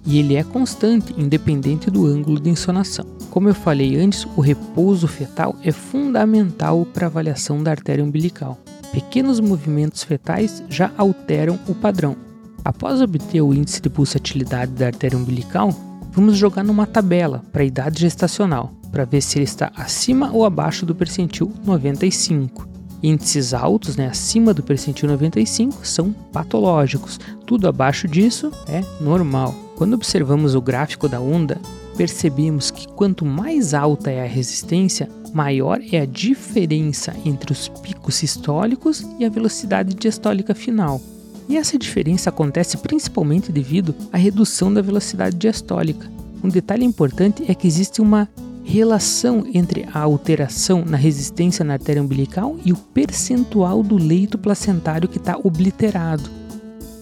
E 0.04 0.18
ele 0.18 0.36
é 0.36 0.42
constante, 0.42 1.14
independente 1.16 1.90
do 1.90 2.06
ângulo 2.06 2.40
de 2.40 2.50
insonação. 2.50 3.17
Como 3.30 3.48
eu 3.48 3.54
falei 3.54 3.96
antes, 3.96 4.26
o 4.36 4.40
repouso 4.40 5.06
fetal 5.06 5.54
é 5.62 5.70
fundamental 5.70 6.86
para 6.86 7.06
a 7.06 7.08
avaliação 7.08 7.62
da 7.62 7.70
artéria 7.70 8.02
umbilical. 8.02 8.58
Pequenos 8.92 9.38
movimentos 9.38 10.02
fetais 10.02 10.62
já 10.68 10.90
alteram 10.96 11.58
o 11.68 11.74
padrão. 11.74 12.16
Após 12.64 13.00
obter 13.00 13.42
o 13.42 13.52
índice 13.52 13.80
de 13.80 13.90
pulsatilidade 13.90 14.72
da 14.72 14.86
artéria 14.86 15.16
umbilical, 15.16 15.74
vamos 16.10 16.36
jogar 16.36 16.64
numa 16.64 16.86
tabela 16.86 17.42
para 17.52 17.62
a 17.62 17.66
idade 17.66 18.00
gestacional, 18.00 18.72
para 18.90 19.04
ver 19.04 19.20
se 19.20 19.38
ele 19.38 19.44
está 19.44 19.70
acima 19.76 20.32
ou 20.32 20.44
abaixo 20.44 20.86
do 20.86 20.94
percentil 20.94 21.52
95. 21.64 22.66
Índices 23.02 23.54
altos, 23.54 23.96
né, 23.96 24.08
acima 24.08 24.52
do 24.52 24.62
percentil 24.62 25.08
95, 25.08 25.86
são 25.86 26.12
patológicos. 26.32 27.20
Tudo 27.46 27.68
abaixo 27.68 28.08
disso 28.08 28.50
é 28.66 28.82
normal. 29.00 29.54
Quando 29.76 29.94
observamos 29.94 30.56
o 30.56 30.60
gráfico 30.60 31.08
da 31.08 31.20
onda, 31.20 31.60
percebemos 31.98 32.70
que 32.70 32.86
quanto 32.86 33.26
mais 33.26 33.74
alta 33.74 34.08
é 34.08 34.22
a 34.22 34.28
resistência, 34.28 35.08
maior 35.34 35.80
é 35.92 35.98
a 35.98 36.06
diferença 36.06 37.12
entre 37.24 37.50
os 37.50 37.66
picos 37.66 38.14
sistólicos 38.14 39.04
e 39.18 39.24
a 39.24 39.28
velocidade 39.28 39.96
diastólica 39.96 40.54
final. 40.54 41.00
E 41.48 41.56
essa 41.56 41.76
diferença 41.76 42.30
acontece 42.30 42.76
principalmente 42.76 43.50
devido 43.50 43.96
à 44.12 44.16
redução 44.16 44.72
da 44.72 44.80
velocidade 44.80 45.34
diastólica. 45.34 46.08
Um 46.42 46.48
detalhe 46.48 46.84
importante 46.84 47.42
é 47.48 47.54
que 47.54 47.66
existe 47.66 48.00
uma 48.00 48.28
relação 48.62 49.44
entre 49.52 49.84
a 49.92 49.98
alteração 49.98 50.84
na 50.84 50.96
resistência 50.96 51.64
na 51.64 51.72
artéria 51.72 52.02
umbilical 52.02 52.56
e 52.64 52.72
o 52.72 52.76
percentual 52.76 53.82
do 53.82 53.96
leito 53.96 54.38
placentário 54.38 55.08
que 55.08 55.18
está 55.18 55.36
obliterado. 55.36 56.37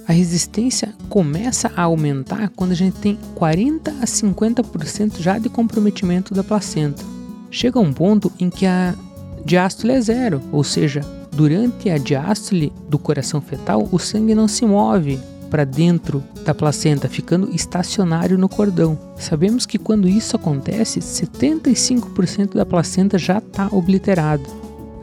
A 0.08 0.12
resistência 0.12 0.94
começa 1.08 1.72
a 1.74 1.82
aumentar 1.82 2.50
quando 2.54 2.70
a 2.70 2.76
gente 2.76 2.96
tem 2.98 3.18
40 3.34 3.90
a 3.90 4.04
50% 4.04 5.20
já 5.20 5.36
de 5.36 5.48
comprometimento 5.48 6.32
da 6.32 6.44
placenta. 6.44 7.02
Chega 7.50 7.80
um 7.80 7.92
ponto 7.92 8.30
em 8.38 8.48
que 8.48 8.66
a 8.66 8.94
diástole 9.44 9.94
é 9.94 10.00
zero, 10.00 10.40
ou 10.52 10.62
seja, 10.62 11.00
durante 11.32 11.90
a 11.90 11.98
diástole 11.98 12.72
do 12.88 12.98
coração 12.98 13.40
fetal, 13.40 13.88
o 13.90 13.98
sangue 13.98 14.34
não 14.34 14.46
se 14.46 14.64
move 14.64 15.18
para 15.50 15.64
dentro 15.64 16.22
da 16.44 16.54
placenta, 16.54 17.08
ficando 17.08 17.54
estacionário 17.54 18.38
no 18.38 18.48
cordão. 18.48 18.98
Sabemos 19.16 19.66
que 19.66 19.78
quando 19.78 20.08
isso 20.08 20.36
acontece, 20.36 21.00
75% 21.00 22.54
da 22.54 22.66
placenta 22.66 23.18
já 23.18 23.38
está 23.38 23.68
obliterada. 23.72 24.44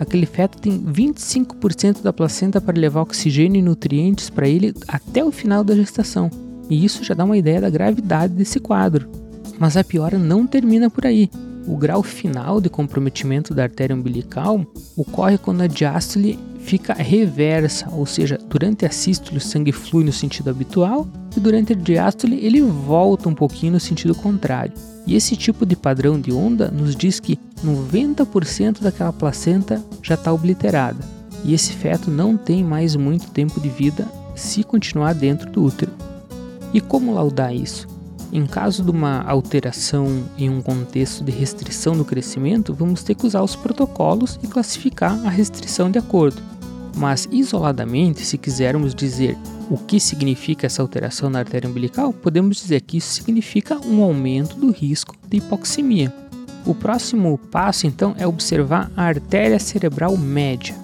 Aquele 0.03 0.25
feto 0.25 0.57
tem 0.57 0.77
25% 0.77 2.01
da 2.01 2.11
placenta 2.11 2.59
para 2.59 2.77
levar 2.77 3.01
oxigênio 3.01 3.59
e 3.59 3.61
nutrientes 3.61 4.29
para 4.29 4.49
ele 4.49 4.73
até 4.85 5.23
o 5.23 5.31
final 5.31 5.63
da 5.63 5.73
gestação. 5.73 6.29
E 6.69 6.83
isso 6.83 7.05
já 7.05 7.13
dá 7.13 7.23
uma 7.23 7.37
ideia 7.37 7.61
da 7.61 7.69
gravidade 7.69 8.33
desse 8.33 8.59
quadro. 8.59 9.07
Mas 9.57 9.77
a 9.77 9.83
piora 9.83 10.17
não 10.17 10.45
termina 10.45 10.89
por 10.89 11.05
aí. 11.05 11.29
O 11.65 11.77
grau 11.77 12.03
final 12.03 12.59
de 12.59 12.69
comprometimento 12.69 13.53
da 13.53 13.63
artéria 13.63 13.95
umbilical 13.95 14.65
ocorre 14.97 15.37
quando 15.37 15.61
a 15.61 15.67
diástole 15.67 16.37
fica 16.59 16.93
reversa, 16.93 17.89
ou 17.91 18.05
seja, 18.05 18.37
durante 18.49 18.85
a 18.85 18.89
sístole 18.89 19.37
o 19.37 19.41
sangue 19.41 19.71
flui 19.71 20.03
no 20.03 20.11
sentido 20.11 20.49
habitual 20.49 21.07
e 21.35 21.39
durante 21.39 21.73
a 21.73 21.75
diástole 21.75 22.43
ele 22.45 22.61
volta 22.61 23.29
um 23.29 23.35
pouquinho 23.35 23.73
no 23.73 23.79
sentido 23.79 24.13
contrário. 24.15 24.73
E 25.05 25.15
esse 25.15 25.35
tipo 25.35 25.65
de 25.65 25.75
padrão 25.75 26.19
de 26.19 26.31
onda 26.31 26.69
nos 26.69 26.95
diz 26.95 27.19
que 27.19 27.37
90% 27.63 28.81
daquela 28.81 29.11
placenta 29.11 29.83
já 30.01 30.15
está 30.15 30.31
obliterada 30.31 30.99
e 31.43 31.53
esse 31.53 31.73
feto 31.73 32.09
não 32.09 32.37
tem 32.37 32.63
mais 32.63 32.95
muito 32.95 33.29
tempo 33.31 33.59
de 33.59 33.69
vida 33.69 34.07
se 34.35 34.63
continuar 34.63 35.13
dentro 35.13 35.49
do 35.51 35.63
útero. 35.63 35.91
E 36.73 36.81
como 36.81 37.13
laudar 37.13 37.53
isso? 37.53 37.92
Em 38.35 38.47
caso 38.47 38.81
de 38.81 38.89
uma 38.89 39.21
alteração 39.21 40.23
em 40.39 40.49
um 40.49 40.59
contexto 40.59 41.23
de 41.23 41.31
restrição 41.31 41.95
do 41.95 42.03
crescimento, 42.03 42.73
vamos 42.73 43.03
ter 43.03 43.13
que 43.13 43.27
usar 43.27 43.43
os 43.43 43.55
protocolos 43.55 44.39
e 44.41 44.47
classificar 44.47 45.23
a 45.23 45.29
restrição 45.29 45.91
de 45.91 45.99
acordo. 45.99 46.41
Mas 46.97 47.29
isoladamente, 47.31 48.25
se 48.25 48.39
quisermos 48.39 48.95
dizer 48.95 49.37
o 49.69 49.77
que 49.77 49.99
significa 49.99 50.65
essa 50.65 50.81
alteração 50.81 51.29
na 51.29 51.37
artéria 51.37 51.69
umbilical, 51.69 52.11
podemos 52.11 52.57
dizer 52.57 52.81
que 52.81 52.97
isso 52.97 53.13
significa 53.13 53.79
um 53.85 54.01
aumento 54.01 54.55
do 54.55 54.71
risco 54.71 55.15
de 55.27 55.37
hipoxemia. 55.37 56.11
O 56.65 56.73
próximo 56.73 57.37
passo 57.37 57.85
então 57.85 58.15
é 58.17 58.25
observar 58.25 58.91
a 58.97 59.03
artéria 59.03 59.59
cerebral 59.59 60.17
média. 60.17 60.75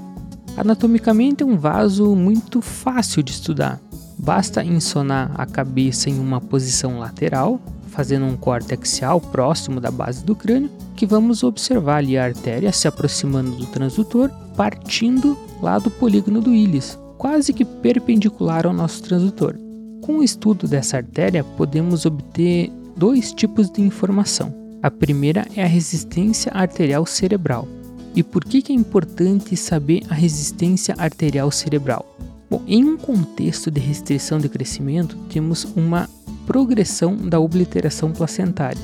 Anatomicamente 0.55 1.41
é 1.41 1.45
um 1.47 1.57
vaso 1.57 2.15
muito 2.15 2.61
fácil 2.61 3.23
de 3.23 3.31
estudar. 3.31 3.81
Basta 4.21 4.61
insonar 4.61 5.31
a 5.35 5.45
cabeça 5.45 6.09
em 6.09 6.19
uma 6.19 6.41
posição 6.41 6.99
lateral, 6.99 7.59
fazendo 7.87 8.25
um 8.25 8.35
corte 8.35 8.73
axial 8.73 9.21
próximo 9.21 9.79
da 9.79 9.89
base 9.89 10.25
do 10.25 10.35
crânio, 10.35 10.69
que 10.93 11.05
vamos 11.05 11.41
observar 11.41 11.97
ali 11.97 12.17
a 12.17 12.25
artéria 12.25 12.73
se 12.73 12.85
aproximando 12.85 13.51
do 13.51 13.65
transdutor, 13.67 14.29
partindo 14.57 15.37
lá 15.61 15.79
do 15.79 15.89
polígono 15.89 16.41
do 16.41 16.53
ílis, 16.53 16.99
quase 17.17 17.53
que 17.53 17.63
perpendicular 17.63 18.67
ao 18.67 18.73
nosso 18.73 19.01
transdutor. 19.01 19.55
Com 20.01 20.17
o 20.17 20.23
estudo 20.23 20.67
dessa 20.67 20.97
artéria, 20.97 21.43
podemos 21.43 22.05
obter 22.05 22.69
dois 22.97 23.31
tipos 23.31 23.69
de 23.69 23.81
informação. 23.81 24.53
A 24.83 24.91
primeira 24.91 25.47
é 25.55 25.63
a 25.63 25.67
resistência 25.67 26.51
arterial 26.53 27.05
cerebral. 27.05 27.65
E 28.13 28.21
por 28.21 28.43
que 28.43 28.63
é 28.69 28.75
importante 28.75 29.55
saber 29.55 30.03
a 30.09 30.13
resistência 30.13 30.93
arterial 30.97 31.49
cerebral? 31.51 32.08
Bom, 32.49 32.63
em 32.67 32.83
um 32.83 32.97
contexto 32.97 33.69
de 33.69 33.79
restrição 33.79 34.39
de 34.39 34.49
crescimento, 34.49 35.15
temos 35.29 35.65
uma 35.75 36.09
progressão 36.47 37.15
da 37.15 37.39
obliteração 37.39 38.11
placentária, 38.11 38.81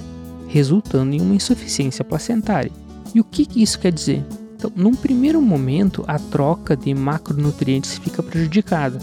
resultando 0.48 1.16
em 1.16 1.22
uma 1.22 1.34
insuficiência 1.34 2.06
placentária. 2.06 2.72
E 3.14 3.20
o 3.20 3.24
que, 3.24 3.44
que 3.44 3.64
isso 3.64 3.80
quer 3.80 3.92
dizer? 3.92 4.24
Então, 4.56 4.72
num 4.76 4.94
primeiro 4.94 5.42
momento, 5.42 6.04
a 6.08 6.20
troca 6.20 6.78
de 6.78 6.94
macronutrientes 6.94 7.98
fica 7.98 8.22
prejudicada. 8.22 9.00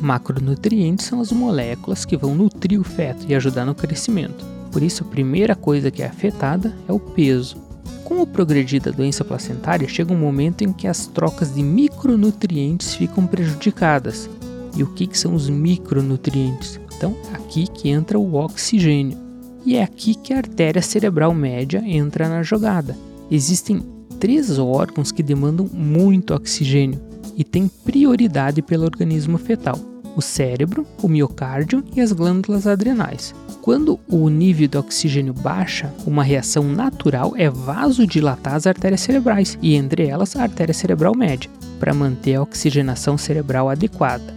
Macronutrientes 0.00 1.04
são 1.04 1.20
as 1.20 1.30
moléculas 1.30 2.06
que 2.06 2.16
vão 2.16 2.34
nutrir 2.34 2.80
o 2.80 2.84
feto 2.84 3.26
e 3.28 3.34
ajudar 3.34 3.66
no 3.66 3.74
crescimento. 3.74 4.42
Por 4.72 4.82
isso, 4.82 5.04
a 5.04 5.06
primeira 5.06 5.54
coisa 5.54 5.90
que 5.90 6.02
é 6.02 6.06
afetada 6.06 6.74
é 6.88 6.92
o 6.92 6.98
peso. 6.98 7.67
Com 8.04 8.22
o 8.22 8.26
progredir 8.26 8.80
da 8.80 8.90
doença 8.90 9.24
placentária, 9.24 9.88
chega 9.88 10.12
um 10.12 10.18
momento 10.18 10.62
em 10.62 10.72
que 10.72 10.86
as 10.86 11.06
trocas 11.06 11.54
de 11.54 11.62
micronutrientes 11.62 12.94
ficam 12.94 13.26
prejudicadas. 13.26 14.28
E 14.76 14.82
o 14.82 14.86
que, 14.86 15.06
que 15.06 15.18
são 15.18 15.34
os 15.34 15.48
micronutrientes? 15.48 16.80
Então, 16.96 17.16
aqui 17.32 17.66
que 17.66 17.88
entra 17.88 18.18
o 18.18 18.34
oxigênio. 18.34 19.18
E 19.64 19.76
é 19.76 19.82
aqui 19.82 20.14
que 20.14 20.32
a 20.32 20.38
artéria 20.38 20.80
cerebral 20.80 21.34
média 21.34 21.82
entra 21.84 22.28
na 22.28 22.42
jogada. 22.42 22.96
Existem 23.30 23.82
três 24.18 24.58
órgãos 24.58 25.12
que 25.12 25.22
demandam 25.22 25.68
muito 25.72 26.34
oxigênio 26.34 27.00
e 27.36 27.44
têm 27.44 27.68
prioridade 27.68 28.62
pelo 28.62 28.84
organismo 28.84 29.38
fetal: 29.38 29.78
o 30.18 30.22
cérebro, 30.22 30.84
o 31.00 31.06
miocárdio 31.06 31.84
e 31.94 32.00
as 32.00 32.10
glândulas 32.10 32.66
adrenais. 32.66 33.32
Quando 33.62 34.00
o 34.08 34.28
nível 34.28 34.66
de 34.66 34.76
oxigênio 34.76 35.32
baixa, 35.32 35.94
uma 36.04 36.24
reação 36.24 36.64
natural 36.64 37.34
é 37.36 37.48
vasodilatar 37.48 38.54
as 38.56 38.66
artérias 38.66 39.00
cerebrais, 39.00 39.56
e 39.62 39.76
entre 39.76 40.08
elas 40.08 40.34
a 40.34 40.42
artéria 40.42 40.74
cerebral 40.74 41.14
média, 41.14 41.48
para 41.78 41.94
manter 41.94 42.34
a 42.34 42.42
oxigenação 42.42 43.16
cerebral 43.16 43.68
adequada. 43.68 44.36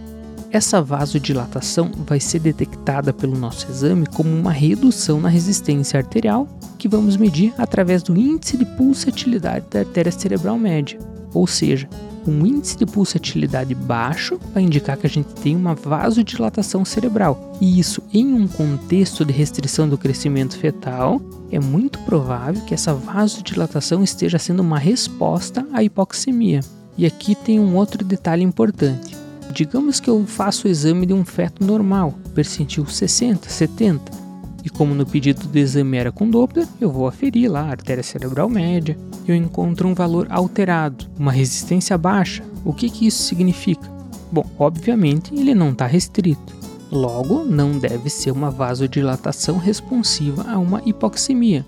Essa 0.52 0.80
vasodilatação 0.80 1.90
vai 2.06 2.20
ser 2.20 2.38
detectada 2.38 3.12
pelo 3.12 3.36
nosso 3.36 3.68
exame 3.68 4.06
como 4.06 4.30
uma 4.30 4.52
redução 4.52 5.20
na 5.20 5.28
resistência 5.28 5.98
arterial, 5.98 6.46
que 6.78 6.86
vamos 6.86 7.16
medir 7.16 7.52
através 7.58 8.04
do 8.04 8.16
índice 8.16 8.56
de 8.56 8.64
pulsatilidade 8.64 9.66
da 9.68 9.80
artéria 9.80 10.12
cerebral 10.12 10.56
média, 10.56 10.96
ou 11.34 11.46
seja, 11.46 11.88
um 12.26 12.46
índice 12.46 12.76
de 12.76 12.86
pulsatilidade 12.86 13.74
baixo 13.74 14.38
vai 14.52 14.62
indicar 14.62 14.96
que 14.96 15.06
a 15.06 15.10
gente 15.10 15.32
tem 15.34 15.56
uma 15.56 15.74
vasodilatação 15.74 16.84
cerebral. 16.84 17.56
E 17.60 17.78
isso, 17.78 18.02
em 18.12 18.26
um 18.32 18.46
contexto 18.46 19.24
de 19.24 19.32
restrição 19.32 19.88
do 19.88 19.98
crescimento 19.98 20.56
fetal, 20.56 21.20
é 21.50 21.58
muito 21.60 21.98
provável 22.00 22.62
que 22.64 22.74
essa 22.74 22.94
vasodilatação 22.94 24.02
esteja 24.02 24.38
sendo 24.38 24.60
uma 24.60 24.78
resposta 24.78 25.66
à 25.72 25.82
hipoxemia. 25.82 26.60
E 26.96 27.06
aqui 27.06 27.34
tem 27.34 27.58
um 27.58 27.74
outro 27.76 28.04
detalhe 28.04 28.42
importante. 28.42 29.16
Digamos 29.52 30.00
que 30.00 30.08
eu 30.08 30.24
faço 30.26 30.66
o 30.66 30.70
exame 30.70 31.06
de 31.06 31.12
um 31.12 31.24
feto 31.24 31.64
normal, 31.64 32.14
percentil 32.34 32.86
60, 32.86 33.48
70 33.48 34.21
e 34.64 34.70
como 34.70 34.94
no 34.94 35.04
pedido 35.04 35.46
do 35.46 35.58
exame 35.58 35.96
era 35.96 36.12
com 36.12 36.30
Doppler, 36.30 36.66
eu 36.80 36.90
vou 36.90 37.06
aferir 37.06 37.50
lá 37.50 37.62
a 37.62 37.70
artéria 37.70 38.02
cerebral 38.02 38.48
média. 38.48 38.96
Eu 39.26 39.34
encontro 39.34 39.88
um 39.88 39.94
valor 39.94 40.26
alterado, 40.30 41.06
uma 41.18 41.32
resistência 41.32 41.98
baixa. 41.98 42.44
O 42.64 42.72
que, 42.72 42.88
que 42.88 43.06
isso 43.06 43.22
significa? 43.22 43.90
Bom, 44.30 44.46
obviamente 44.58 45.34
ele 45.34 45.54
não 45.54 45.70
está 45.70 45.86
restrito. 45.86 46.54
Logo, 46.90 47.44
não 47.44 47.78
deve 47.78 48.10
ser 48.10 48.30
uma 48.30 48.50
vasodilatação 48.50 49.56
responsiva 49.56 50.44
a 50.48 50.58
uma 50.58 50.82
hipoxemia. 50.84 51.64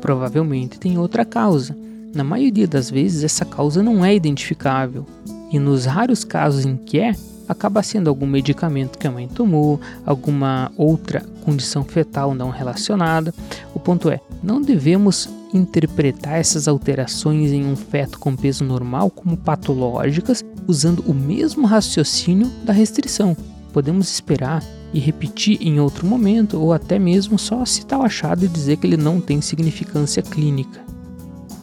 Provavelmente 0.00 0.78
tem 0.78 0.98
outra 0.98 1.24
causa. 1.24 1.76
Na 2.14 2.22
maioria 2.22 2.68
das 2.68 2.90
vezes, 2.90 3.24
essa 3.24 3.44
causa 3.44 3.82
não 3.82 4.04
é 4.04 4.14
identificável. 4.14 5.06
E 5.50 5.58
nos 5.58 5.84
raros 5.86 6.24
casos 6.24 6.64
em 6.64 6.76
que 6.76 6.98
é, 6.98 7.14
acaba 7.48 7.82
sendo 7.82 8.08
algum 8.08 8.26
medicamento 8.26 8.98
que 8.98 9.06
a 9.06 9.10
mãe 9.10 9.28
tomou, 9.28 9.80
alguma 10.04 10.70
outra 10.76 11.24
condição 11.44 11.84
fetal 11.84 12.34
não 12.34 12.50
relacionada. 12.50 13.32
O 13.74 13.78
ponto 13.78 14.10
é, 14.10 14.20
não 14.42 14.60
devemos 14.60 15.28
interpretar 15.52 16.38
essas 16.38 16.68
alterações 16.68 17.52
em 17.52 17.64
um 17.64 17.76
feto 17.76 18.18
com 18.18 18.36
peso 18.36 18.64
normal 18.64 19.10
como 19.10 19.36
patológicas 19.36 20.44
usando 20.66 21.04
o 21.06 21.14
mesmo 21.14 21.66
raciocínio 21.66 22.50
da 22.64 22.72
restrição. 22.72 23.36
Podemos 23.72 24.10
esperar 24.10 24.62
e 24.92 24.98
repetir 24.98 25.58
em 25.60 25.78
outro 25.78 26.06
momento 26.06 26.60
ou 26.60 26.72
até 26.72 26.98
mesmo 26.98 27.38
só 27.38 27.64
citar 27.64 27.98
o 27.98 28.02
achado 28.02 28.44
e 28.44 28.48
dizer 28.48 28.76
que 28.76 28.86
ele 28.86 28.96
não 28.96 29.20
tem 29.20 29.40
significância 29.40 30.22
clínica. 30.22 30.84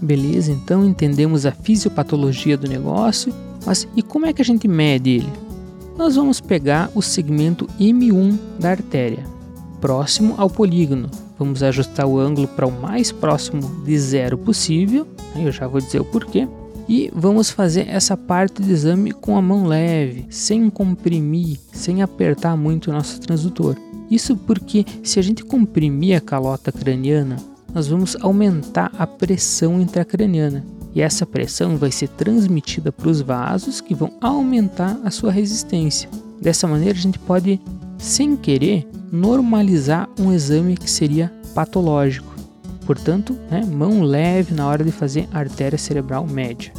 Beleza, 0.02 0.52
então 0.52 0.86
entendemos 0.86 1.46
a 1.46 1.52
fisiopatologia 1.52 2.58
do 2.58 2.68
negócio, 2.68 3.34
mas 3.66 3.88
e 3.96 4.02
como 4.02 4.26
é 4.26 4.34
que 4.34 4.42
a 4.42 4.46
gente 4.46 4.68
mede 4.68 5.12
ele? 5.12 5.53
Nós 5.98 6.16
vamos 6.16 6.42
pegar 6.42 6.90
o 6.96 7.02
segmento 7.02 7.68
M1 7.80 8.38
da 8.60 8.72
artéria. 8.72 9.32
próximo 9.80 10.36
ao 10.38 10.50
polígono. 10.50 11.12
Vamos 11.38 11.62
ajustar 11.62 12.08
o 12.08 12.18
ângulo 12.18 12.48
para 12.48 12.66
o 12.66 12.72
mais 12.72 13.12
próximo 13.12 13.84
de 13.84 14.00
zero 14.00 14.38
possível. 14.38 15.06
Eu 15.36 15.52
já 15.52 15.68
vou 15.68 15.82
dizer 15.82 16.00
o 16.00 16.06
porquê. 16.06 16.48
E 16.88 17.12
vamos 17.14 17.50
fazer 17.50 17.90
essa 17.90 18.16
parte 18.16 18.62
do 18.62 18.72
exame 18.72 19.12
com 19.12 19.38
a 19.38 19.42
mão 19.42 19.66
leve, 19.66 20.26
sem 20.30 20.70
comprimir, 20.70 21.60
sem 21.74 22.02
apertar 22.02 22.56
muito 22.56 22.90
o 22.90 22.94
nosso 22.94 23.20
transdutor. 23.20 23.76
Isso 24.10 24.38
porque 24.38 24.86
se 25.04 25.20
a 25.20 25.22
gente 25.22 25.44
comprimir 25.44 26.18
a 26.18 26.22
calota 26.22 26.72
craniana, 26.72 27.36
nós 27.74 27.88
vamos 27.88 28.16
aumentar 28.22 28.92
a 28.98 29.06
pressão 29.08 29.82
intracraniana. 29.82 30.64
E 30.96 31.02
essa 31.02 31.26
pressão 31.26 31.78
vai 31.78 31.92
ser 31.92 32.08
transmitida 32.10 32.92
para 32.92 33.10
os 33.10 33.22
vasos 33.22 33.82
que 33.82 33.96
vão 33.96 34.14
aumentar 34.22 35.00
a 35.04 35.10
sua 35.10 35.32
resistência. 35.32 36.10
Dessa 36.40 36.68
maneira, 36.68 36.98
a 36.98 37.02
gente 37.02 37.18
pode, 37.18 37.60
sem 37.98 38.36
querer, 38.36 38.88
normalizar 39.12 40.08
um 40.20 40.32
exame 40.32 40.78
que 40.78 40.90
seria 40.90 41.34
patológico. 41.56 42.34
Portanto, 42.86 43.38
né, 43.50 43.64
mão 43.66 44.02
leve 44.02 44.54
na 44.54 44.68
hora 44.68 44.84
de 44.84 44.92
fazer 44.92 45.28
artéria 45.32 45.78
cerebral 45.78 46.28
média. 46.28 46.74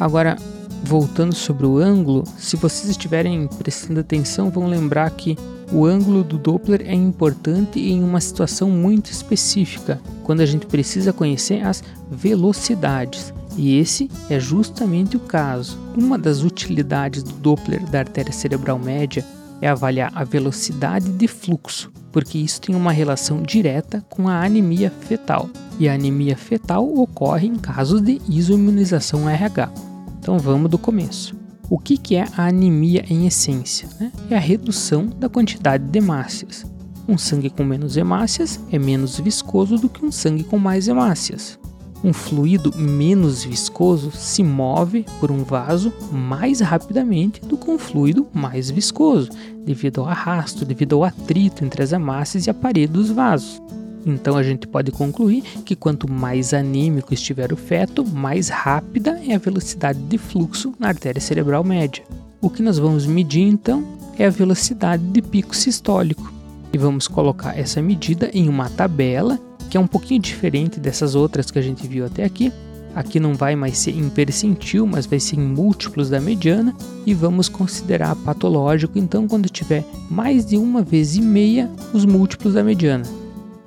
Agora, 0.00 0.36
voltando 0.82 1.34
sobre 1.34 1.64
o 1.64 1.78
ângulo, 1.78 2.24
se 2.36 2.56
vocês 2.56 2.90
estiverem 2.90 3.46
prestando 3.46 4.00
atenção, 4.00 4.50
vão 4.50 4.66
lembrar 4.66 5.08
que 5.10 5.38
o 5.72 5.86
ângulo 5.86 6.22
do 6.22 6.36
Doppler 6.36 6.82
é 6.86 6.94
importante 6.94 7.80
em 7.80 8.04
uma 8.04 8.20
situação 8.20 8.70
muito 8.70 9.10
específica, 9.10 10.00
quando 10.22 10.40
a 10.40 10.46
gente 10.46 10.66
precisa 10.66 11.12
conhecer 11.12 11.64
as 11.66 11.82
velocidades. 12.10 13.32
E 13.56 13.78
esse 13.78 14.10
é 14.28 14.38
justamente 14.38 15.16
o 15.16 15.20
caso. 15.20 15.78
Uma 15.96 16.18
das 16.18 16.42
utilidades 16.42 17.22
do 17.22 17.32
Doppler 17.32 17.84
da 17.90 18.00
artéria 18.00 18.32
cerebral 18.32 18.78
média 18.78 19.24
é 19.60 19.68
avaliar 19.68 20.12
a 20.14 20.24
velocidade 20.24 21.08
de 21.10 21.28
fluxo, 21.28 21.90
porque 22.10 22.36
isso 22.36 22.60
tem 22.60 22.74
uma 22.74 22.92
relação 22.92 23.42
direta 23.42 24.04
com 24.10 24.28
a 24.28 24.44
anemia 24.44 24.90
fetal. 24.90 25.48
E 25.78 25.88
a 25.88 25.94
anemia 25.94 26.36
fetal 26.36 26.86
ocorre 26.94 27.46
em 27.46 27.56
casos 27.56 28.02
de 28.02 28.20
isoimunização 28.28 29.28
RH. 29.28 29.70
Então 30.18 30.38
vamos 30.38 30.70
do 30.70 30.78
começo. 30.78 31.41
O 31.74 31.78
que, 31.78 32.14
é 32.14 32.26
a 32.36 32.48
anemia 32.48 33.02
em 33.08 33.26
essência? 33.26 33.88
Né? 33.98 34.12
É 34.28 34.36
a 34.36 34.38
redução 34.38 35.06
da 35.06 35.26
quantidade 35.26 35.82
de 35.82 35.98
hemácias. 35.98 36.66
Um 37.08 37.16
sangue 37.16 37.48
com 37.48 37.64
menos 37.64 37.96
hemácias 37.96 38.60
é 38.70 38.78
menos 38.78 39.18
viscoso 39.18 39.78
do 39.78 39.88
que 39.88 40.04
um 40.04 40.12
sangue 40.12 40.44
com 40.44 40.58
mais 40.58 40.86
hemácias. 40.86 41.58
Um 42.04 42.12
fluido 42.12 42.76
menos 42.76 43.42
viscoso 43.42 44.10
se 44.10 44.42
move 44.42 45.06
por 45.18 45.30
um 45.30 45.44
vaso 45.44 45.90
mais 46.12 46.60
rapidamente 46.60 47.40
do 47.40 47.56
que 47.56 47.70
um 47.70 47.78
fluido 47.78 48.26
mais 48.34 48.70
viscoso, 48.70 49.30
devido 49.64 50.02
ao 50.02 50.08
arrasto, 50.08 50.66
devido 50.66 50.96
ao 50.96 51.04
atrito 51.04 51.64
entre 51.64 51.82
as 51.82 51.90
hemácias 51.90 52.46
e 52.46 52.50
a 52.50 52.54
parede 52.54 52.92
dos 52.92 53.10
vasos. 53.10 53.62
Então 54.04 54.36
a 54.36 54.42
gente 54.42 54.66
pode 54.66 54.90
concluir 54.90 55.42
que 55.64 55.76
quanto 55.76 56.10
mais 56.10 56.52
anêmico 56.52 57.14
estiver 57.14 57.52
o 57.52 57.56
feto, 57.56 58.04
mais 58.04 58.48
rápida 58.48 59.20
é 59.26 59.34
a 59.34 59.38
velocidade 59.38 59.98
de 60.00 60.18
fluxo 60.18 60.74
na 60.78 60.88
artéria 60.88 61.20
cerebral 61.20 61.62
média. 61.62 62.04
O 62.40 62.50
que 62.50 62.62
nós 62.62 62.78
vamos 62.78 63.06
medir 63.06 63.42
então 63.42 63.84
é 64.18 64.26
a 64.26 64.30
velocidade 64.30 65.02
de 65.04 65.22
pico 65.22 65.54
sistólico. 65.54 66.32
E 66.72 66.78
vamos 66.78 67.06
colocar 67.06 67.56
essa 67.56 67.80
medida 67.80 68.30
em 68.32 68.48
uma 68.48 68.68
tabela 68.68 69.38
que 69.70 69.76
é 69.76 69.80
um 69.80 69.86
pouquinho 69.86 70.20
diferente 70.20 70.78
dessas 70.78 71.14
outras 71.14 71.50
que 71.50 71.58
a 71.58 71.62
gente 71.62 71.86
viu 71.86 72.04
até 72.04 72.24
aqui. 72.24 72.52
Aqui 72.94 73.18
não 73.18 73.32
vai 73.32 73.56
mais 73.56 73.78
ser 73.78 73.96
em 73.96 74.08
percentil, 74.10 74.86
mas 74.86 75.06
vai 75.06 75.18
ser 75.18 75.36
em 75.36 75.40
múltiplos 75.40 76.10
da 76.10 76.20
mediana 76.20 76.74
e 77.06 77.14
vamos 77.14 77.48
considerar 77.48 78.14
patológico 78.16 78.98
então 78.98 79.26
quando 79.26 79.48
tiver 79.48 79.82
mais 80.10 80.44
de 80.44 80.58
uma 80.58 80.82
vez 80.82 81.16
e 81.16 81.22
meia 81.22 81.70
os 81.94 82.04
múltiplos 82.04 82.52
da 82.52 82.62
mediana. 82.62 83.21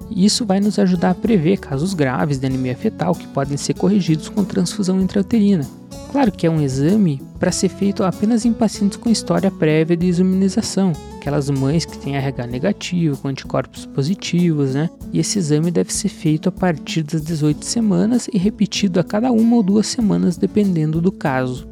Isso 0.09 0.45
vai 0.45 0.59
nos 0.59 0.77
ajudar 0.79 1.11
a 1.11 1.15
prever 1.15 1.57
casos 1.57 1.93
graves 1.93 2.37
de 2.37 2.45
anemia 2.45 2.75
fetal 2.75 3.15
que 3.15 3.27
podem 3.27 3.57
ser 3.57 3.73
corrigidos 3.73 4.29
com 4.29 4.43
transfusão 4.43 5.01
intrauterina. 5.01 5.65
Claro 6.11 6.31
que 6.31 6.47
é 6.47 6.49
um 6.49 6.61
exame 6.61 7.21
para 7.39 7.51
ser 7.51 7.69
feito 7.69 8.03
apenas 8.03 8.45
em 8.45 8.53
pacientes 8.53 8.97
com 8.97 9.09
história 9.09 9.51
prévia 9.51 9.97
de 9.97 10.07
imunização, 10.07 10.93
aquelas 11.17 11.49
mães 11.49 11.83
que 11.83 11.97
têm 11.97 12.15
RH 12.15 12.47
negativo, 12.47 13.17
com 13.17 13.27
anticorpos 13.27 13.85
positivos, 13.85 14.75
né? 14.75 14.89
E 15.11 15.19
esse 15.19 15.39
exame 15.39 15.71
deve 15.71 15.91
ser 15.91 16.09
feito 16.09 16.47
a 16.47 16.51
partir 16.51 17.03
das 17.03 17.21
18 17.21 17.65
semanas 17.65 18.29
e 18.31 18.37
repetido 18.37 18.99
a 18.99 19.03
cada 19.03 19.31
uma 19.31 19.57
ou 19.57 19.63
duas 19.63 19.87
semanas, 19.87 20.37
dependendo 20.37 21.01
do 21.01 21.11
caso. 21.11 21.67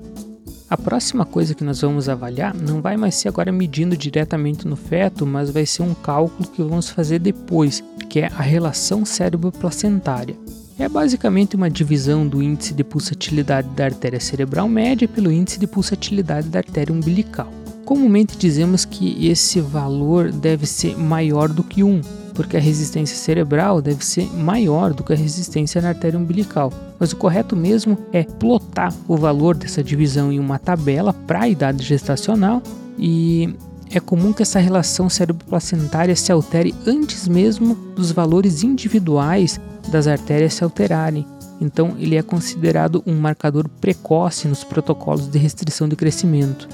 A 0.73 0.77
próxima 0.77 1.23
coisa 1.23 1.53
que 1.53 1.63
nós 1.63 1.81
vamos 1.81 2.09
avaliar 2.09 2.51
não 2.55 2.81
vai 2.81 2.97
mais 2.97 3.13
ser 3.13 3.27
agora 3.27 3.51
medindo 3.51 3.95
diretamente 3.95 4.67
no 4.67 4.75
feto, 4.75 5.23
mas 5.23 5.51
vai 5.51 5.67
ser 5.67 5.83
um 5.83 5.93
cálculo 5.93 6.49
que 6.49 6.63
vamos 6.63 6.89
fazer 6.89 7.19
depois, 7.19 7.83
que 8.09 8.21
é 8.21 8.25
a 8.25 8.41
relação 8.41 9.05
cérebro-placentária. 9.05 10.35
É 10.79 10.89
basicamente 10.89 11.55
uma 11.55 11.69
divisão 11.69 12.27
do 12.27 12.41
índice 12.41 12.73
de 12.73 12.83
pulsatilidade 12.83 13.67
da 13.75 13.85
artéria 13.85 14.19
cerebral 14.19 14.67
média 14.67 15.07
pelo 15.07 15.31
índice 15.31 15.59
de 15.59 15.67
pulsatilidade 15.67 16.49
da 16.49 16.57
artéria 16.57 16.91
umbilical. 16.91 17.53
Comumente 17.85 18.35
dizemos 18.35 18.83
que 18.83 19.27
esse 19.27 19.61
valor 19.61 20.31
deve 20.31 20.65
ser 20.65 20.97
maior 20.97 21.49
do 21.49 21.63
que 21.63 21.83
1, 21.83 22.01
porque 22.33 22.57
a 22.57 22.59
resistência 22.59 23.15
cerebral 23.15 23.81
deve 23.81 24.03
ser 24.05 24.31
maior 24.33 24.93
do 24.93 25.03
que 25.03 25.13
a 25.13 25.15
resistência 25.15 25.81
na 25.81 25.89
artéria 25.89 26.19
umbilical. 26.19 26.71
Mas 26.99 27.11
o 27.11 27.17
correto 27.17 27.55
mesmo 27.55 27.97
é 28.11 28.23
plotar 28.23 28.93
o 29.07 29.15
valor 29.15 29.55
dessa 29.55 29.83
divisão 29.83 30.31
em 30.31 30.39
uma 30.39 30.59
tabela 30.59 31.13
para 31.13 31.41
a 31.41 31.47
idade 31.47 31.83
gestacional 31.83 32.61
e 32.97 33.53
é 33.91 33.99
comum 33.99 34.33
que 34.33 34.41
essa 34.41 34.59
relação 34.59 35.09
cérebro-placentária 35.09 36.15
se 36.15 36.31
altere 36.31 36.73
antes 36.87 37.27
mesmo 37.27 37.75
dos 37.95 38.11
valores 38.11 38.63
individuais 38.63 39.59
das 39.89 40.07
artérias 40.07 40.55
se 40.55 40.63
alterarem. 40.63 41.25
Então, 41.61 41.95
ele 41.99 42.15
é 42.15 42.23
considerado 42.23 43.03
um 43.05 43.15
marcador 43.15 43.69
precoce 43.69 44.47
nos 44.47 44.63
protocolos 44.63 45.27
de 45.27 45.37
restrição 45.37 45.87
de 45.87 45.95
crescimento. 45.95 46.67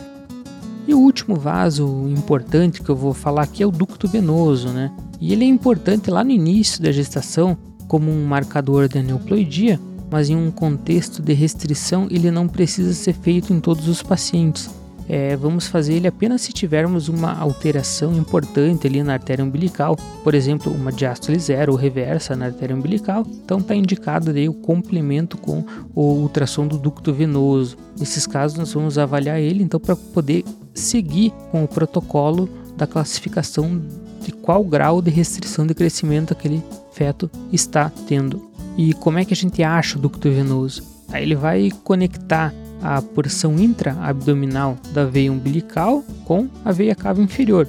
E 0.87 0.93
o 0.93 0.99
último 0.99 1.35
vaso 1.35 2.07
importante 2.07 2.81
que 2.81 2.89
eu 2.89 2.95
vou 2.95 3.13
falar 3.13 3.43
aqui 3.43 3.61
é 3.61 3.67
o 3.67 3.71
ducto 3.71 4.07
venoso, 4.07 4.69
né? 4.69 4.91
E 5.19 5.33
ele 5.33 5.43
é 5.43 5.47
importante 5.47 6.09
lá 6.09 6.23
no 6.23 6.31
início 6.31 6.81
da 6.81 6.91
gestação 6.91 7.57
como 7.87 8.11
um 8.11 8.25
marcador 8.25 8.87
de 8.87 8.99
aneuploidia, 8.99 9.79
mas 10.09 10.29
em 10.29 10.35
um 10.35 10.51
contexto 10.51 11.21
de 11.21 11.33
restrição 11.33 12.07
ele 12.09 12.31
não 12.31 12.47
precisa 12.47 12.93
ser 12.93 13.13
feito 13.13 13.51
em 13.53 13.59
todos 13.59 13.87
os 13.87 14.01
pacientes. 14.01 14.69
É, 15.11 15.35
vamos 15.35 15.67
fazer 15.67 15.95
ele 15.95 16.07
apenas 16.07 16.41
se 16.41 16.53
tivermos 16.53 17.09
uma 17.09 17.35
alteração 17.35 18.13
importante 18.15 18.85
ali 18.85 19.01
na 19.01 19.13
artéria 19.13 19.43
umbilical, 19.43 19.97
por 20.23 20.35
exemplo, 20.35 20.71
uma 20.71 20.91
diástole 20.91 21.39
zero 21.39 21.71
ou 21.71 21.77
reversa 21.79 22.35
na 22.35 22.45
artéria 22.45 22.75
umbilical. 22.75 23.25
Então 23.43 23.57
está 23.57 23.73
indicado 23.73 24.29
aí 24.29 24.47
o 24.47 24.53
complemento 24.53 25.35
com 25.35 25.65
o 25.95 26.03
ultrassom 26.03 26.67
do 26.67 26.77
ducto 26.77 27.11
venoso. 27.11 27.75
Nesses 27.99 28.27
casos 28.27 28.55
nós 28.55 28.71
vamos 28.71 28.99
avaliar 28.99 29.39
ele 29.39 29.63
então 29.63 29.79
para 29.79 29.95
poder 29.95 30.45
seguir 30.75 31.33
com 31.51 31.63
o 31.63 31.67
protocolo 31.67 32.47
da 32.77 32.85
classificação 32.85 33.81
de 34.19 34.31
qual 34.31 34.63
grau 34.63 35.01
de 35.01 35.09
restrição 35.09 35.65
de 35.65 35.73
crescimento 35.73 36.33
aquele 36.33 36.63
feto 36.91 37.29
está 37.51 37.91
tendo. 38.07 38.49
E 38.77 38.93
como 38.93 39.19
é 39.19 39.25
que 39.25 39.33
a 39.33 39.37
gente 39.37 39.61
acha 39.63 39.97
o 39.97 40.01
ducto 40.01 40.29
venoso? 40.29 40.83
Aí 41.11 41.23
ele 41.23 41.35
vai 41.35 41.71
conectar 41.83 42.53
a 42.81 43.01
porção 43.01 43.59
intra-abdominal 43.59 44.77
da 44.93 45.05
veia 45.05 45.31
umbilical 45.31 46.03
com 46.25 46.47
a 46.63 46.71
veia 46.71 46.95
cava 46.95 47.21
inferior. 47.21 47.67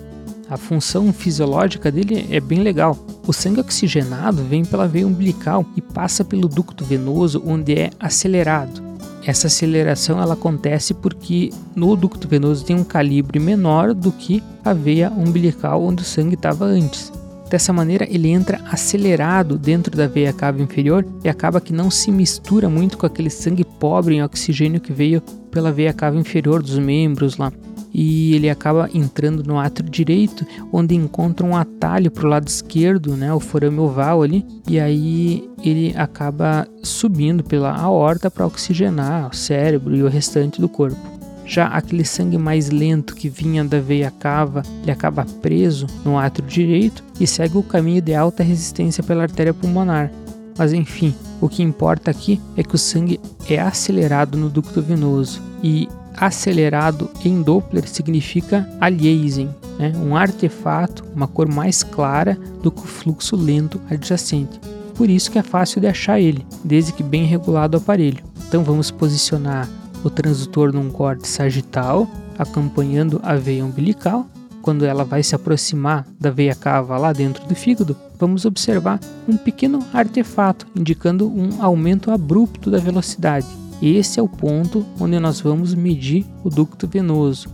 A 0.48 0.56
função 0.56 1.12
fisiológica 1.12 1.90
dele 1.92 2.26
é 2.30 2.40
bem 2.40 2.60
legal. 2.60 2.98
O 3.26 3.32
sangue 3.32 3.60
oxigenado 3.60 4.42
vem 4.44 4.64
pela 4.64 4.88
veia 4.88 5.06
umbilical 5.06 5.64
e 5.76 5.80
passa 5.80 6.24
pelo 6.24 6.48
ducto 6.48 6.84
venoso, 6.84 7.42
onde 7.46 7.74
é 7.74 7.90
acelerado. 8.00 8.89
Essa 9.24 9.48
aceleração 9.48 10.20
ela 10.20 10.34
acontece 10.34 10.94
porque 10.94 11.50
no 11.74 11.94
ducto 11.94 12.26
venoso 12.26 12.64
tem 12.64 12.76
um 12.76 12.84
calibre 12.84 13.38
menor 13.38 13.92
do 13.92 14.10
que 14.10 14.42
a 14.64 14.72
veia 14.72 15.10
umbilical 15.10 15.82
onde 15.82 16.02
o 16.02 16.06
sangue 16.06 16.34
estava 16.34 16.64
antes. 16.64 17.12
Dessa 17.50 17.72
maneira, 17.72 18.06
ele 18.08 18.28
entra 18.28 18.60
acelerado 18.70 19.58
dentro 19.58 19.96
da 19.96 20.06
veia 20.06 20.32
cava 20.32 20.62
inferior 20.62 21.04
e 21.24 21.28
acaba 21.28 21.60
que 21.60 21.72
não 21.72 21.90
se 21.90 22.10
mistura 22.12 22.68
muito 22.68 22.96
com 22.96 23.06
aquele 23.06 23.28
sangue 23.28 23.64
pobre 23.64 24.14
em 24.14 24.22
oxigênio 24.22 24.80
que 24.80 24.92
veio 24.92 25.20
pela 25.50 25.72
veia 25.72 25.92
cava 25.92 26.16
inferior 26.16 26.62
dos 26.62 26.78
membros 26.78 27.36
lá 27.36 27.52
e 27.92 28.34
ele 28.34 28.48
acaba 28.48 28.88
entrando 28.94 29.42
no 29.42 29.58
átrio 29.58 29.88
direito, 29.88 30.46
onde 30.72 30.94
encontra 30.94 31.46
um 31.46 31.56
atalho 31.56 32.10
para 32.10 32.26
o 32.26 32.28
lado 32.28 32.48
esquerdo, 32.48 33.16
né, 33.16 33.32
o 33.32 33.40
forame 33.40 33.78
oval 33.78 34.22
ali, 34.22 34.44
e 34.66 34.78
aí 34.78 35.48
ele 35.62 35.94
acaba 35.96 36.66
subindo 36.82 37.42
pela 37.42 37.74
aorta 37.74 38.30
para 38.30 38.46
oxigenar 38.46 39.28
o 39.30 39.34
cérebro 39.34 39.96
e 39.96 40.02
o 40.02 40.08
restante 40.08 40.60
do 40.60 40.68
corpo. 40.68 41.20
Já 41.44 41.66
aquele 41.66 42.04
sangue 42.04 42.38
mais 42.38 42.70
lento 42.70 43.14
que 43.14 43.28
vinha 43.28 43.64
da 43.64 43.80
veia 43.80 44.10
cava, 44.10 44.62
ele 44.82 44.90
acaba 44.92 45.26
preso 45.42 45.86
no 46.04 46.16
átrio 46.16 46.46
direito 46.46 47.02
e 47.18 47.26
segue 47.26 47.58
o 47.58 47.62
caminho 47.62 48.00
de 48.00 48.14
alta 48.14 48.44
resistência 48.44 49.02
pela 49.02 49.24
artéria 49.24 49.52
pulmonar. 49.52 50.12
Mas 50.56 50.72
enfim, 50.72 51.12
O 51.40 51.48
que 51.48 51.62
importa 51.62 52.10
aqui 52.10 52.40
é 52.56 52.62
que 52.62 52.74
o 52.74 52.78
sangue 52.78 53.18
é 53.48 53.58
acelerado 53.58 54.36
no 54.36 54.50
ducto 54.50 54.82
venoso 54.82 55.40
e 55.62 55.88
acelerado 56.16 57.10
em 57.24 57.42
Doppler 57.42 57.88
significa 57.88 58.68
aliasing, 58.80 59.50
né? 59.78 59.92
um 59.96 60.16
artefato, 60.16 61.04
uma 61.14 61.26
cor 61.26 61.48
mais 61.48 61.82
clara 61.82 62.38
do 62.62 62.70
que 62.70 62.82
o 62.82 62.86
fluxo 62.86 63.36
lento 63.36 63.80
adjacente. 63.90 64.60
Por 64.94 65.08
isso 65.08 65.30
que 65.30 65.38
é 65.38 65.42
fácil 65.42 65.80
de 65.80 65.86
achar 65.86 66.20
ele, 66.20 66.46
desde 66.62 66.92
que 66.92 67.02
bem 67.02 67.24
regulado 67.24 67.76
o 67.76 67.80
aparelho. 67.80 68.22
Então 68.46 68.62
vamos 68.62 68.90
posicionar 68.90 69.68
o 70.04 70.10
transdutor 70.10 70.72
num 70.72 70.90
corte 70.90 71.26
sagital, 71.26 72.08
acompanhando 72.38 73.20
a 73.22 73.34
veia 73.34 73.64
umbilical. 73.64 74.26
Quando 74.60 74.84
ela 74.84 75.04
vai 75.04 75.22
se 75.22 75.34
aproximar 75.34 76.06
da 76.18 76.30
veia 76.30 76.54
cava 76.54 76.98
lá 76.98 77.12
dentro 77.12 77.46
do 77.46 77.54
fígado, 77.54 77.96
vamos 78.18 78.44
observar 78.44 79.00
um 79.26 79.36
pequeno 79.36 79.78
artefato 79.92 80.66
indicando 80.76 81.26
um 81.26 81.62
aumento 81.62 82.10
abrupto 82.10 82.70
da 82.70 82.78
velocidade. 82.78 83.46
Esse 83.82 84.20
é 84.20 84.22
o 84.22 84.28
ponto 84.28 84.84
onde 84.98 85.18
nós 85.18 85.40
vamos 85.40 85.74
medir 85.74 86.26
o 86.44 86.50
ducto 86.50 86.86
venoso. 86.86 87.48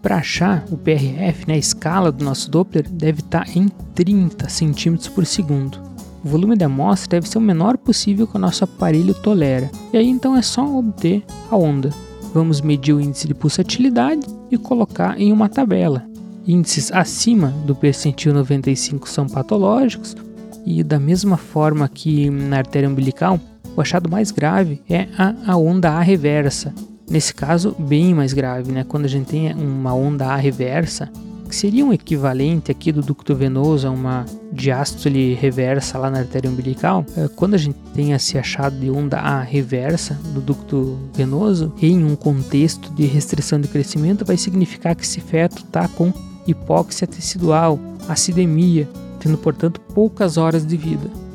Para 0.00 0.16
achar 0.16 0.64
o 0.70 0.76
PRF, 0.76 1.46
né, 1.46 1.54
a 1.54 1.58
escala 1.58 2.12
do 2.12 2.24
nosso 2.24 2.50
Doppler 2.50 2.88
deve 2.88 3.20
estar 3.20 3.44
tá 3.44 3.50
em 3.54 3.68
30 3.94 4.48
centímetros 4.48 5.08
por 5.08 5.26
segundo. 5.26 5.78
O 6.24 6.28
volume 6.28 6.56
da 6.56 6.66
amostra 6.66 7.18
deve 7.18 7.28
ser 7.28 7.38
o 7.38 7.42
menor 7.42 7.76
possível 7.76 8.26
que 8.26 8.36
o 8.36 8.40
nosso 8.40 8.64
aparelho 8.64 9.14
tolera. 9.14 9.70
E 9.92 9.96
aí 9.96 10.08
então 10.08 10.36
é 10.36 10.42
só 10.42 10.64
obter 10.76 11.24
a 11.50 11.56
onda. 11.56 11.90
Vamos 12.32 12.60
medir 12.60 12.94
o 12.94 13.00
índice 13.00 13.26
de 13.26 13.34
pulsatilidade 13.34 14.26
e 14.50 14.56
colocar 14.56 15.20
em 15.20 15.32
uma 15.32 15.48
tabela. 15.48 16.04
Índices 16.46 16.92
acima 16.92 17.48
do 17.66 17.74
percentil 17.74 18.32
95 18.32 19.08
são 19.08 19.26
patológicos 19.26 20.16
e 20.64 20.82
da 20.82 20.98
mesma 20.98 21.36
forma 21.36 21.88
que 21.88 22.30
na 22.30 22.58
artéria 22.58 22.88
umbilical, 22.88 23.40
o 23.76 23.80
achado 23.80 24.10
mais 24.10 24.30
grave 24.30 24.80
é 24.88 25.06
a, 25.18 25.52
a 25.52 25.56
onda 25.56 25.90
A 25.90 26.00
reversa. 26.00 26.74
Nesse 27.08 27.34
caso, 27.34 27.76
bem 27.78 28.14
mais 28.14 28.32
grave, 28.32 28.72
né? 28.72 28.84
Quando 28.88 29.04
a 29.04 29.08
gente 29.08 29.26
tem 29.26 29.52
uma 29.52 29.94
onda 29.94 30.26
A 30.26 30.36
reversa, 30.36 31.08
que 31.46 31.54
seria 31.54 31.84
um 31.84 31.92
equivalente 31.92 32.72
aqui 32.72 32.90
do 32.90 33.02
ducto 33.02 33.34
venoso 33.34 33.86
a 33.86 33.90
uma 33.90 34.24
diástole 34.50 35.34
reversa 35.34 35.98
lá 35.98 36.10
na 36.10 36.18
artéria 36.18 36.50
umbilical, 36.50 37.04
é, 37.16 37.28
quando 37.28 37.54
a 37.54 37.58
gente 37.58 37.76
tem 37.94 38.12
esse 38.12 38.36
achado 38.36 38.76
de 38.76 38.90
onda 38.90 39.18
A 39.18 39.42
reversa 39.42 40.18
do 40.32 40.40
ducto 40.40 40.98
venoso, 41.14 41.72
em 41.80 42.02
um 42.02 42.16
contexto 42.16 42.90
de 42.94 43.04
restrição 43.04 43.60
de 43.60 43.68
crescimento, 43.68 44.24
vai 44.24 44.36
significar 44.36 44.96
que 44.96 45.04
esse 45.04 45.20
feto 45.20 45.58
está 45.58 45.86
com 45.86 46.12
hipóxia 46.46 47.06
tecidual, 47.06 47.78
acidemia, 48.08 48.88
tendo 49.20 49.36
portanto 49.36 49.80
poucas 49.80 50.36
horas 50.36 50.66
de 50.66 50.76
vida. 50.76 51.25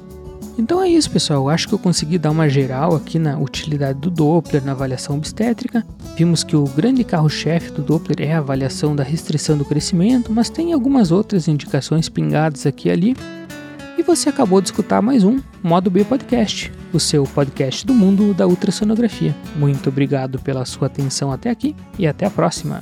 Então 0.58 0.82
é 0.82 0.90
isso, 0.90 1.10
pessoal. 1.10 1.50
Acho 1.50 1.68
que 1.68 1.74
eu 1.74 1.80
consegui 1.80 2.18
dar 2.18 2.32
uma 2.32 2.50
geral 2.50 2.96
aqui 2.96 3.18
na 3.18 3.38
utilidade 3.38 4.00
do 4.00 4.10
Doppler 4.10 4.64
na 4.64 4.74
avaliação 4.74 5.18
obstétrica. 5.18 5.86
Vimos 6.16 6.44
que 6.44 6.56
o 6.56 6.66
grande 6.66 7.04
carro-chefe 7.04 7.72
do 7.72 7.82
Doppler 7.82 8.28
é 8.30 8.34
a 8.34 8.40
avaliação 8.40 8.96
da 8.96 9.04
restrição 9.04 9.58
do 9.58 9.66
crescimento, 9.66 10.32
mas 10.32 10.50
tem 10.50 10.74
algumas 10.74 11.12
outras 11.12 11.48
indicações 11.48 12.10
pingadas 12.10 12.66
aqui 12.66 12.90
e 12.90 12.92
ali. 12.92 13.18
E 13.98 14.04
você 14.04 14.30
acabou 14.30 14.62
de 14.62 14.70
escutar 14.70 15.02
mais 15.02 15.24
um 15.24 15.40
Modo 15.62 15.90
B 15.92 16.04
Podcast, 16.04 16.72
o 16.92 17.00
seu 17.00 17.24
podcast 17.24 17.86
do 17.86 17.94
mundo 17.94 18.34
da 18.34 18.48
ultrassonografia. 18.48 19.36
Muito 19.56 19.90
obrigado 19.90 20.40
pela 20.40 20.66
sua 20.66 20.88
atenção 20.88 21.32
até 21.32 21.50
aqui 21.50 21.76
e 22.00 22.08
até 22.08 22.26
a 22.26 22.30
próxima. 22.30 22.82